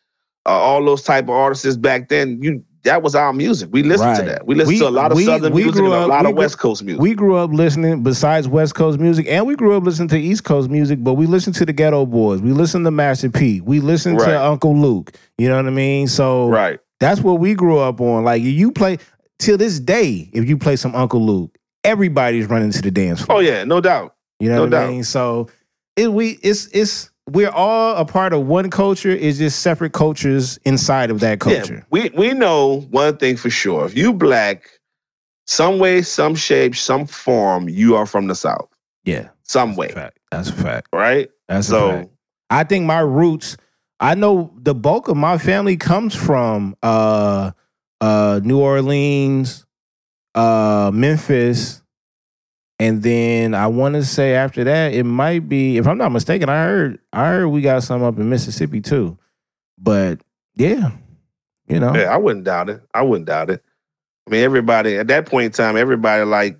[0.46, 3.70] uh, all those type of artists back then, you that was our music.
[3.72, 4.48] We listened to that.
[4.48, 6.26] We listened We- to a lot of we- Southern we music grew and a lot
[6.26, 7.02] of grew- West Coast music.
[7.02, 10.44] we grew up listening besides West Coast music, and we grew up listening to East
[10.46, 12.42] Coast music, but we listened to the Geto Boys.
[12.42, 13.62] We listened to Master P.
[13.62, 14.28] We listened Right.
[14.32, 15.12] to Uncle Luke.
[15.38, 16.08] You know what I mean?
[16.08, 16.80] So right.
[17.00, 18.24] That's what we grew up on.
[18.24, 18.98] Like you play
[19.40, 23.38] till this day, if you play some Uncle Luke, everybody's running to the dance floor.
[23.38, 24.16] Oh yeah, no doubt.
[24.40, 24.90] You know no what I doubt.
[24.92, 25.04] mean?
[25.04, 25.50] So
[25.96, 29.10] it we it's it's we're all a part of one culture.
[29.12, 31.76] It's just separate cultures inside of that culture.
[31.76, 33.86] Yeah, we we know one thing for sure.
[33.86, 34.70] If you black,
[35.46, 38.70] some way, some shape, some form, you are from the South.
[39.04, 39.30] Yeah.
[39.44, 39.88] Some That's a way.
[39.90, 40.20] fact.
[40.32, 40.88] That's a fact.
[40.94, 41.30] Right?
[41.48, 42.10] That's a So fact.
[42.50, 43.56] I think my roots,
[44.00, 47.52] I know the bulk of my family comes from uh
[48.00, 49.66] uh New Orleans,
[50.36, 51.82] uh Memphis,
[52.80, 56.50] and then I want to say after that it might be if I'm not mistaken,
[56.50, 59.18] I heard I heard we got some up in Mississippi too.
[59.80, 60.22] But
[60.56, 60.92] yeah,
[61.68, 61.96] you know.
[61.96, 62.82] yeah, I wouldn't doubt it.
[62.94, 63.64] I wouldn't doubt it.
[64.28, 66.58] I mean, everybody at that point in time, everybody like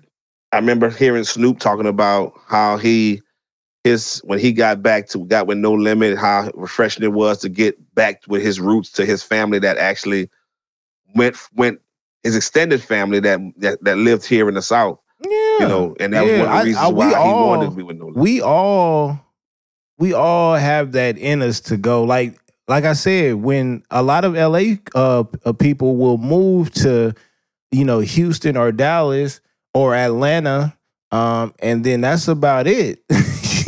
[0.52, 3.22] I remember hearing Snoop talking about how he
[3.84, 7.48] his when he got back to got with no limit, how refreshing it was to
[7.48, 10.28] get back with his roots to his family that actually
[11.14, 11.80] went went
[12.22, 14.98] his extended family that that, that lived here in the South.
[15.24, 15.30] Yeah.
[15.60, 17.46] you know, and that was one of the I- reasons I- we why he all-
[17.48, 18.18] wanted to be with no limit.
[18.20, 19.18] we all
[19.98, 24.24] we all have that in us to go like like i said when a lot
[24.24, 24.60] of la
[24.94, 27.12] uh, uh, people will move to
[27.72, 29.40] you know houston or dallas
[29.74, 30.76] or atlanta
[31.10, 33.00] um and then that's about it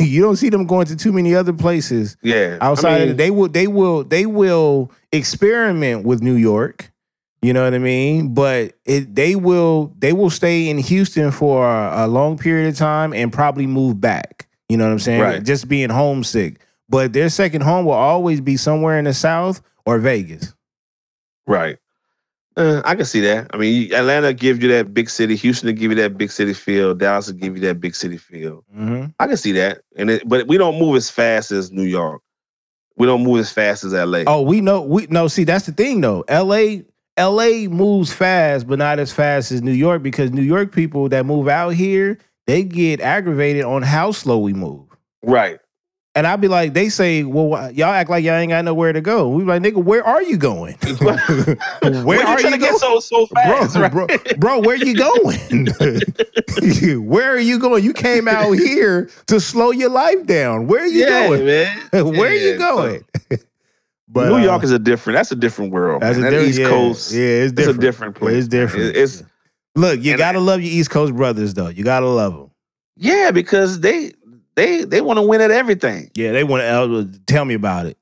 [0.09, 3.17] you don't see them going to too many other places Yeah, outside I mean, it,
[3.17, 6.91] they will they will they will experiment with New York.
[7.41, 8.33] You know what I mean?
[8.33, 12.77] But it they will they will stay in Houston for a, a long period of
[12.77, 14.47] time and probably move back.
[14.69, 15.21] You know what I'm saying?
[15.21, 15.43] Right.
[15.43, 16.59] Just being homesick.
[16.87, 20.53] But their second home will always be somewhere in the South or Vegas.
[21.47, 21.77] right.
[22.57, 23.47] Uh, I can see that.
[23.53, 25.35] I mean, Atlanta gives you that big city.
[25.37, 26.93] Houston will give you that big city feel.
[26.93, 28.65] Dallas will give you that big city feel.
[28.75, 29.05] Mm-hmm.
[29.19, 29.79] I can see that.
[29.95, 32.21] And it, but we don't move as fast as New York.
[32.97, 34.23] We don't move as fast as LA.
[34.27, 35.27] Oh, we know we no.
[35.27, 36.25] See, that's the thing though.
[36.27, 36.83] L.A.
[37.17, 37.67] L.A.
[37.67, 41.47] moves fast, but not as fast as New York because New York people that move
[41.47, 44.85] out here they get aggravated on how slow we move.
[45.23, 45.59] right.
[46.13, 48.99] And I'd be like, they say, well, y'all act like y'all ain't got nowhere to
[48.99, 49.29] go.
[49.29, 50.75] We be like, nigga, where are you going?
[50.99, 51.15] where
[52.03, 52.79] Where are you trying you to get going?
[52.79, 53.75] so so fast?
[53.75, 53.91] Bro, right?
[54.35, 55.67] bro, bro, where you going?
[57.07, 57.83] where are you going?
[57.83, 60.67] You came out here to slow your life down.
[60.67, 61.45] Where are you yeah, going?
[61.45, 61.77] man.
[61.91, 63.05] Where are you going?
[64.09, 65.15] but New uh, York is a different.
[65.17, 66.01] That's a different world.
[66.01, 66.33] that's man.
[66.33, 67.11] a That East yeah, Coast.
[67.13, 67.77] Yeah, it's It's different.
[67.77, 68.35] a different place.
[68.35, 68.85] It's different.
[68.87, 69.23] It- It's
[69.75, 71.69] Look, you gotta love your East Coast brothers, though.
[71.69, 72.51] You gotta love them.
[72.97, 74.11] yeah, because they
[74.55, 76.11] they they want to win at everything.
[76.15, 77.97] Yeah, they want to uh, tell me about it.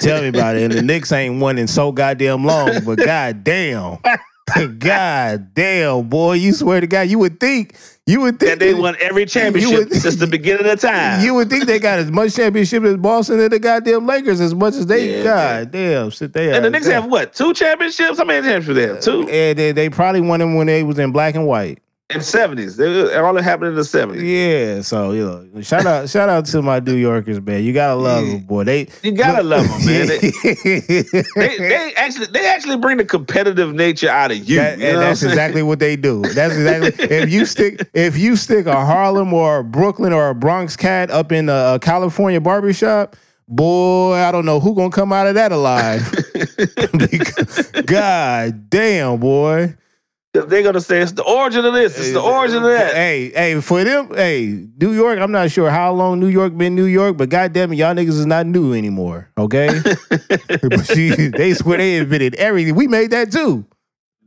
[0.00, 0.62] Tell me about it.
[0.64, 3.98] And the Knicks ain't won in so goddamn long, but goddamn.
[4.78, 6.34] God damn, boy!
[6.34, 9.88] You swear to God, you would think you would think That they won every championship
[9.90, 11.24] would- since the beginning of time.
[11.24, 14.54] You would think they got as much championship as Boston and the goddamn Lakers as
[14.54, 15.18] much as they.
[15.18, 16.54] Yeah, God damn, sit there.
[16.54, 17.32] and the Knicks have what?
[17.32, 18.18] Two championships?
[18.18, 19.00] How many championships they have?
[19.00, 19.26] Two?
[19.30, 21.78] And they, they probably won them when they was in black and white.
[22.10, 22.78] In seventies.
[22.78, 24.22] All that happened in the seventies.
[24.24, 25.24] Yeah, so you
[25.54, 27.64] know, shout out, shout out to my New Yorkers, man.
[27.64, 28.64] You gotta love them, boy.
[28.64, 30.08] They You gotta love them, man.
[31.34, 34.56] They, they, they, actually they actually bring the competitive nature out of you.
[34.56, 35.32] That- you and that's saying?
[35.32, 36.20] exactly what they do.
[36.20, 40.34] That's exactly if you stick if you stick a Harlem or a Brooklyn or a
[40.34, 43.16] Bronx cat up in a, a California barbershop,
[43.48, 46.02] boy, I don't know who gonna come out of that alive.
[47.86, 49.74] God damn, boy.
[50.34, 52.92] They're gonna say it's the origin of this, it's the origin of that.
[52.92, 55.20] Hey, hey, for them, hey, New York.
[55.20, 58.08] I'm not sure how long New York been New York, but goddamn it, y'all niggas
[58.08, 59.30] is not new anymore.
[59.38, 59.68] Okay,
[60.82, 62.74] see, they swear they invented everything.
[62.74, 63.64] We made that too.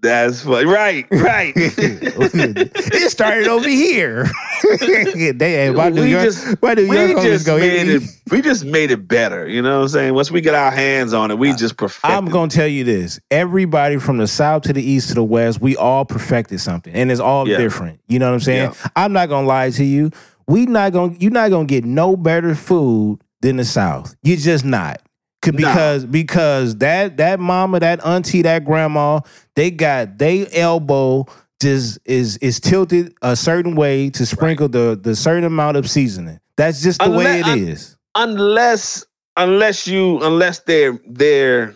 [0.01, 0.65] That's funny.
[0.65, 1.53] Right, right.
[1.55, 4.29] it started over here.
[4.79, 7.57] they hey, my New We York, just- we York homies just go.
[7.57, 8.03] made it.
[8.29, 9.47] We just made it better.
[9.47, 10.13] You know what I'm saying?
[10.13, 12.05] Once we get our hands on it, we just perfect.
[12.05, 15.61] I'm gonna tell you this: everybody from the south to the east to the west,
[15.61, 17.57] we all perfected something, and it's all Yeah.
[17.57, 17.99] different.
[18.07, 18.71] You know what I'm saying?
[18.71, 18.87] Yeah.
[18.95, 20.11] I'm not gonna lie to you.
[20.47, 24.15] We not gonna you're not gonna get no better food than the south.
[24.23, 25.01] You're just not.
[25.41, 25.69] 'Cause- Nah.
[25.69, 29.19] Because because that that mama, that auntie, that grandma,
[29.55, 31.25] they got they elbow
[31.61, 36.39] just is is tilted a certain way to sprinkle the the certain amount of seasoning.
[36.57, 37.95] That's just the way it Unless- is.
[38.15, 39.05] unless
[39.37, 41.75] unless you unless they're they're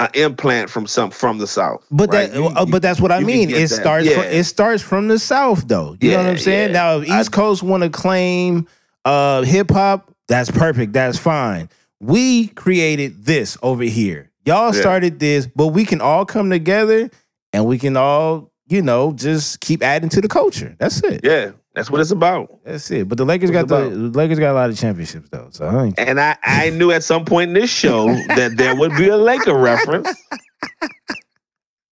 [0.00, 1.84] an implant from some from the south.
[1.90, 2.30] But right?
[2.32, 3.48] that, You- uh, but that's what I mean.
[3.50, 3.68] It that.
[3.68, 4.10] starts.
[4.12, 5.96] From, it starts from the south, though.
[6.00, 6.70] You know what I'm saying?
[6.70, 6.72] yeah.
[6.80, 8.66] Now, if I- East Coast want to claim
[9.04, 10.92] uh, hip hop, that's perfect.
[10.94, 11.68] That's fine.
[12.00, 14.30] We created this over here.
[14.44, 14.80] Y'all Yeah.
[14.80, 17.10] started this, but we can all come together
[17.52, 20.76] and we can all, you know, just keep adding to the culture.
[20.78, 21.20] That's it.
[21.24, 22.58] yeah, that's what it's about.
[22.64, 23.08] That's it.
[23.08, 25.48] But the Lakers got the, the Lakers got a lot of championships though.
[25.50, 28.94] So I And I, I knew at some point in this show that there would
[28.96, 30.08] be a Laker reference.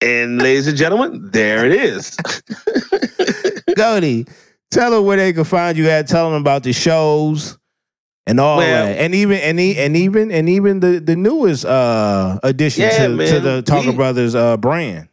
[0.03, 2.17] And ladies and gentlemen, there it is.
[3.77, 4.27] Cody,
[4.71, 6.09] tell them where they can find you at.
[6.09, 7.57] Tell them about the shows
[8.27, 11.65] and all Well- that, and even and, e- and even and even the the newest
[11.65, 15.09] uh addition Yeah, to, to the Talker We- Brothers uh brand.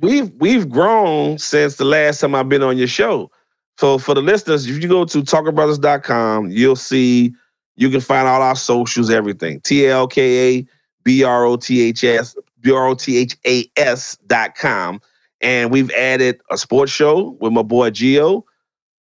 [0.00, 3.30] we've we've grown since the last time I've been on your show.
[3.78, 7.34] So for the listeners, if you go to talkerbrothers.com, you'll see
[7.76, 9.60] you can find all our socials, everything.
[9.60, 10.66] T L K A
[11.02, 15.00] B R O T H S B R O T H A S dot com.
[15.40, 18.44] And we've added a sports show with my boy Gio.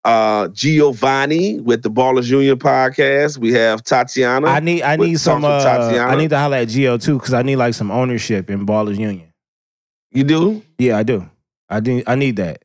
[0.05, 3.37] Uh Giovanni with the Ballers Union podcast.
[3.37, 4.47] We have Tatiana.
[4.47, 5.63] I need I need some uh.
[5.63, 8.97] I need to holler at Gio too because I need like some ownership in Ballers
[8.97, 9.31] Union.
[10.11, 10.61] you do?
[10.77, 11.29] Yeah, I do.
[11.69, 12.03] I do.
[12.05, 12.63] I need that.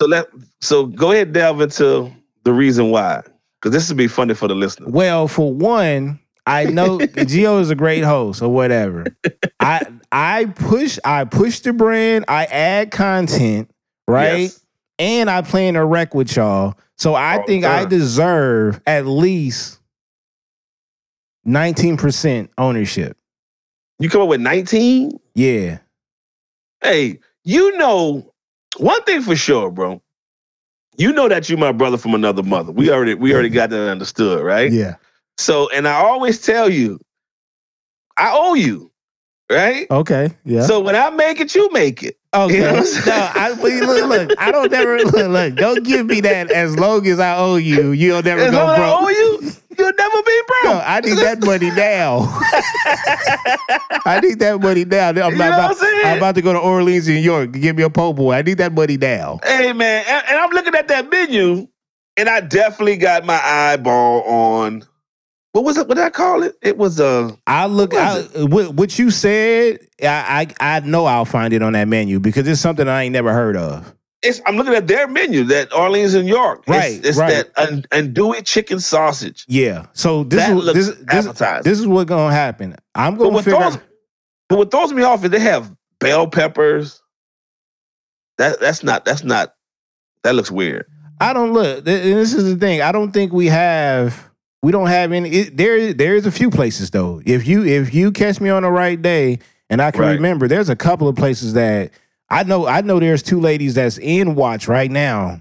[0.00, 0.26] So let
[0.60, 2.12] so go ahead and delve into
[2.44, 3.22] the reason why.
[3.60, 4.88] Because this would be funny for the listener.
[4.88, 9.06] Well, for one, I know Gio is a great host or whatever.
[9.60, 12.26] I I push I push the brand.
[12.28, 13.70] I add content,
[14.06, 14.42] right?
[14.42, 14.62] Yes.
[14.98, 16.74] And I plan a wreck with y'all.
[16.96, 19.80] So I the think I deserve at least
[21.46, 23.16] 19% ownership.
[23.98, 25.18] You come up with 19?
[25.34, 25.78] Yeah.
[26.82, 28.32] Hey, you know
[28.78, 30.02] one thing for sure, bro.
[30.98, 32.72] You know that you my brother from another mother.
[32.72, 34.72] We already we already got that understood, right?
[34.72, 34.96] Yeah.
[35.38, 36.98] So and I always tell you,
[38.16, 38.90] I owe you,
[39.50, 39.86] right?
[39.90, 40.30] Okay.
[40.44, 40.62] Yeah.
[40.62, 42.18] So when I make it, you make it.
[42.44, 42.54] Okay.
[42.56, 43.30] you know no.
[43.34, 47.18] I look, look, I don't never look, look, don't give me that as long as
[47.20, 50.40] I owe you, you'll never As go long as I owe you, you'll never be
[50.64, 50.82] No, broke.
[50.86, 52.20] I need that money now.
[54.06, 55.08] I need that money now.
[55.10, 56.16] I'm, You know about, I'm?
[56.18, 58.34] About to go to Orleans, New York to give me a po' boy.
[58.34, 59.40] I need that money now.
[59.44, 61.68] Hey man, and, and I'm looking at that menu,
[62.16, 64.84] and I definitely got my eyeball on
[65.56, 65.88] what was it?
[65.88, 66.54] What did I call it?
[66.60, 69.78] It was uh I look What I, what, what you said.
[70.02, 73.14] I, I I know I'll find it on that menu because it's something I ain't
[73.14, 73.94] never heard of.
[74.22, 76.64] it's I'm looking at their menu that Orleans and York.
[76.68, 77.46] Right, It's, right.
[77.56, 79.46] that and andouille chicken sausage.
[79.48, 79.86] Yeah.
[79.94, 82.76] So this That is this this, this is what's gonna happen.
[82.94, 83.58] I'm gonna what figure.
[83.58, 83.78] throws
[84.50, 87.00] but what throws me off is they have bell peppers.
[88.36, 89.54] That that's not that's not
[90.22, 90.84] that looks weird.
[91.18, 91.82] I don't look.
[91.86, 92.82] This is the thing.
[92.82, 94.28] I don't think we have.
[94.62, 95.30] We don't have any.
[95.30, 97.20] It, there there's a few places though.
[97.24, 99.38] If you if you catch me on the right day
[99.70, 100.12] and I can Right.
[100.12, 101.90] remember, there's a couple of places that
[102.30, 102.66] I know.
[102.66, 105.40] I know there's two ladies that's in watch right now.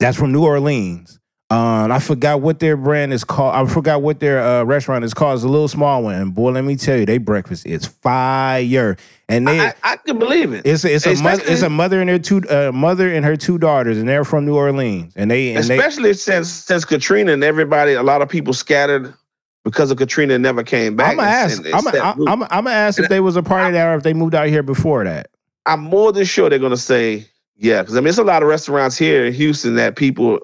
[0.00, 1.18] That's from New Orleans.
[1.48, 3.54] Um, I forgot what their brand is called.
[3.54, 5.36] I forgot what their uh, restaurant is called.
[5.36, 6.16] It's a little small one.
[6.16, 8.96] And boy, let me tell you, they breakfast is fire.
[9.28, 10.66] And they I, I can believe it.
[10.66, 13.36] it's a, it's a mother, it's a mother and her two uh, mother and her
[13.36, 15.12] two daughters, and they're from New Orleans.
[15.14, 19.14] And they and they Especially since since Katrina and everybody, a lot of people scattered
[19.62, 21.10] because of Katrina and never came back.
[21.12, 21.58] I'm gonna ask.
[21.58, 22.28] and- and I'm.
[22.28, 24.34] I'm I'm gonna ask if they was a part of that or if they moved
[24.34, 25.28] out here before that.
[25.64, 27.24] I'm more than sure they're gonna say
[27.56, 30.40] yeah, because I mean it's a lot of restaurants here in Houston that people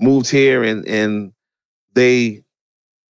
[0.00, 1.32] moved here and and
[1.94, 2.42] they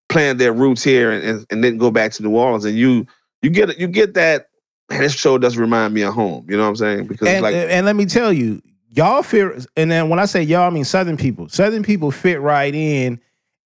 [0.09, 2.65] planned their roots here and, and, and didn't go back to New Orleans.
[2.65, 3.07] And you
[3.43, 4.49] you get you get that.
[4.91, 6.45] Man, this show does remind me of home.
[6.49, 7.07] You know what I'm saying?
[7.07, 8.61] Because And, like and let me tell you,
[8.91, 9.67] y'all fit.
[9.77, 11.49] And then when I say y'all, I mean Southern people.
[11.49, 13.19] Southern people fit right in,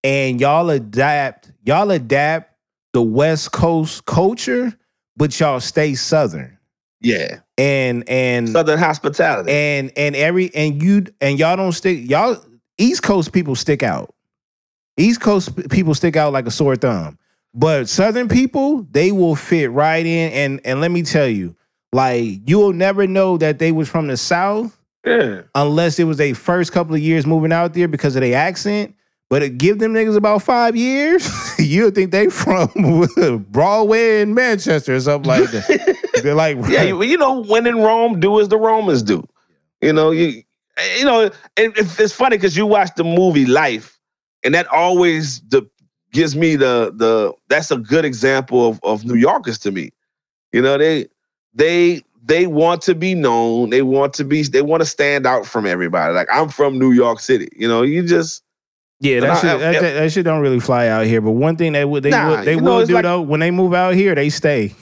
[0.05, 1.51] and y'all adapt.
[1.65, 2.55] Y'all adapt
[2.93, 4.73] the West Coast culture,
[5.17, 6.57] but y'all stay Southern.
[7.01, 9.51] yeah, And and Southern hospitality.
[9.51, 12.09] and and every and you and y'all don't stick.
[12.09, 12.41] Y'all
[12.79, 14.15] East Coast people stick out.
[14.97, 17.19] East Coast people stick out like a sore thumb.
[17.55, 20.33] But Southern people, they will fit right in.
[20.33, 21.57] And and let me tell you,
[21.93, 26.35] like you'll never know that they was from the South yeah, unless it was their
[26.35, 28.95] first couple of years moving out there because of their accent.
[29.31, 32.69] But it give them niggas about five years, you'll think they from
[33.51, 35.99] Broadway in Manchester or something like that.
[36.23, 36.85] They're like, yeah.
[36.85, 39.23] You know, when in Rome, do as the Romans do.
[39.83, 40.43] You know, you
[40.99, 43.99] you know, it, it- it's funny because you watch the movie Life,
[44.45, 45.69] and that always the,
[46.13, 49.91] gives me the the that's a good example of of New Yorkers to me.
[50.53, 51.07] You know, they
[51.55, 53.71] they they want to be known.
[53.71, 54.43] They want to be.
[54.43, 56.15] They want to stand out from everybody.
[56.15, 57.49] Like I'm from New York City.
[57.57, 58.43] You know, you just
[59.01, 61.21] Yeah, that shit, that, that, that shit don't really fly out here.
[61.21, 63.21] But one thing they would they Nah, would they you know, will do like- though
[63.23, 64.75] when they move out here, they stay.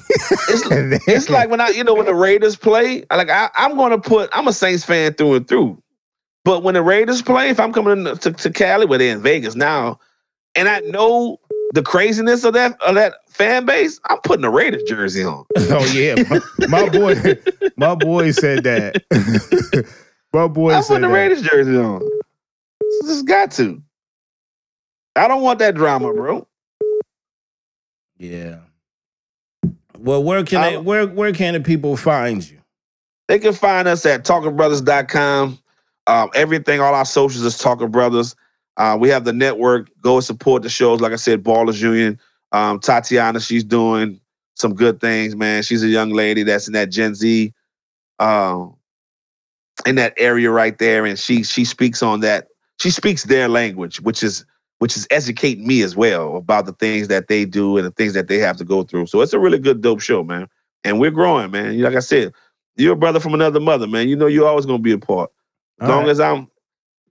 [0.49, 3.99] it's it's like when I, you know, when the Raiders play, like I, I'm gonna
[3.99, 5.81] put, I'm a Saints fan through and through.
[6.47, 9.57] But when the Raiders play, if I'm coming to, to Cali, where they're in Vegas
[9.57, 9.99] now,
[10.55, 11.41] and I know
[11.73, 15.45] the craziness of that of that fan base, I'm putting a Raiders jersey on.
[15.57, 17.17] oh yeah, my, my boy,
[17.77, 19.03] my boy said that.
[20.33, 21.15] my boy I'm said putting the.
[21.15, 22.09] Raiders jersey on.
[23.03, 23.83] Just got to.
[25.17, 26.47] I don't want that drama, bro.
[28.19, 28.61] Yeah.
[29.99, 32.61] Well, where can they, Um, where where can the people find you?
[33.27, 35.59] They can find us at talkingbrothers.com.
[36.07, 38.37] Um, everything, all our socials is Talking Brothers.
[38.77, 39.91] Uh, we have the network.
[40.03, 41.01] Go and support the shows.
[41.01, 42.19] Like I said, Ballers Union.
[42.53, 44.21] Um, Tatiana, she's doing
[44.55, 45.63] some good things, man.
[45.63, 47.53] She's a young lady that's in that Gen Z,
[48.19, 48.75] um,
[49.85, 52.49] in that area right there, and she she speaks on that.
[52.81, 54.45] She speaks their language, which is
[54.79, 58.13] which is educating me as well about the things that they do and the things
[58.13, 59.07] that they have to go through.
[59.07, 60.49] So it's a really good, dope show, man.
[60.85, 61.81] And we're growing, man.
[61.81, 62.33] Like I said,
[62.77, 64.09] you're a brother from another mother, man.
[64.09, 65.31] You know you're always gonna be a part.
[65.81, 66.11] As All long right.
[66.11, 66.49] as I'm,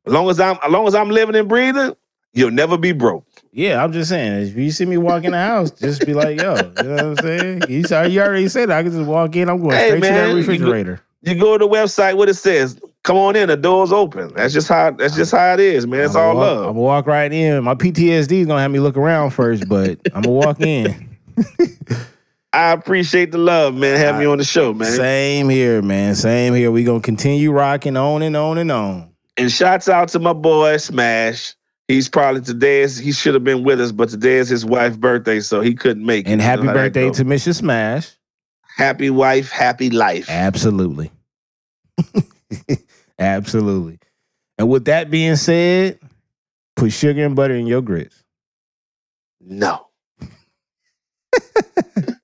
[0.05, 1.95] as long as I'm, as long as I'm living and breathing,
[2.33, 3.25] you'll never be broke.
[3.51, 4.47] Yeah, I'm just saying.
[4.49, 7.03] If you see me walk in the house, just be like, "Yo," you know what
[7.03, 7.69] I'm saying?
[7.69, 8.73] You, you already said it.
[8.73, 9.49] I can just walk in.
[9.49, 11.01] I'm going Hey, straight to man, that you go- refrigerator.
[11.21, 14.31] You go to the website, what it says, come on in, the door's open.
[14.35, 16.01] That's just how that's just how it is, man.
[16.05, 17.63] It's I'ma all walk, I'm gonna walk right in.
[17.63, 21.17] My PTSD is gonna have me look around first, but I'm gonna walk in.
[22.55, 23.97] I appreciate the love, man.
[23.97, 24.89] Have me on the show, man.
[24.89, 26.15] Same here, man.
[26.15, 26.71] Same here.
[26.71, 29.13] We gonna continue rocking on and on and on.
[29.35, 31.53] And shouts out to my boy Smash.
[31.89, 34.95] He's probably today is he should have been with us, but today is his wife's
[34.95, 36.31] birthday, so he couldn't make it.
[36.31, 37.57] And happy know how that birthday to Mrs.
[37.57, 38.09] Smash.
[38.77, 40.29] happy wife, happy life.
[40.29, 41.11] Absolutely.
[43.19, 43.99] Absolutely.
[44.57, 45.99] And with that being said,
[46.77, 48.23] put sugar and butter in your grits.
[49.41, 49.87] No.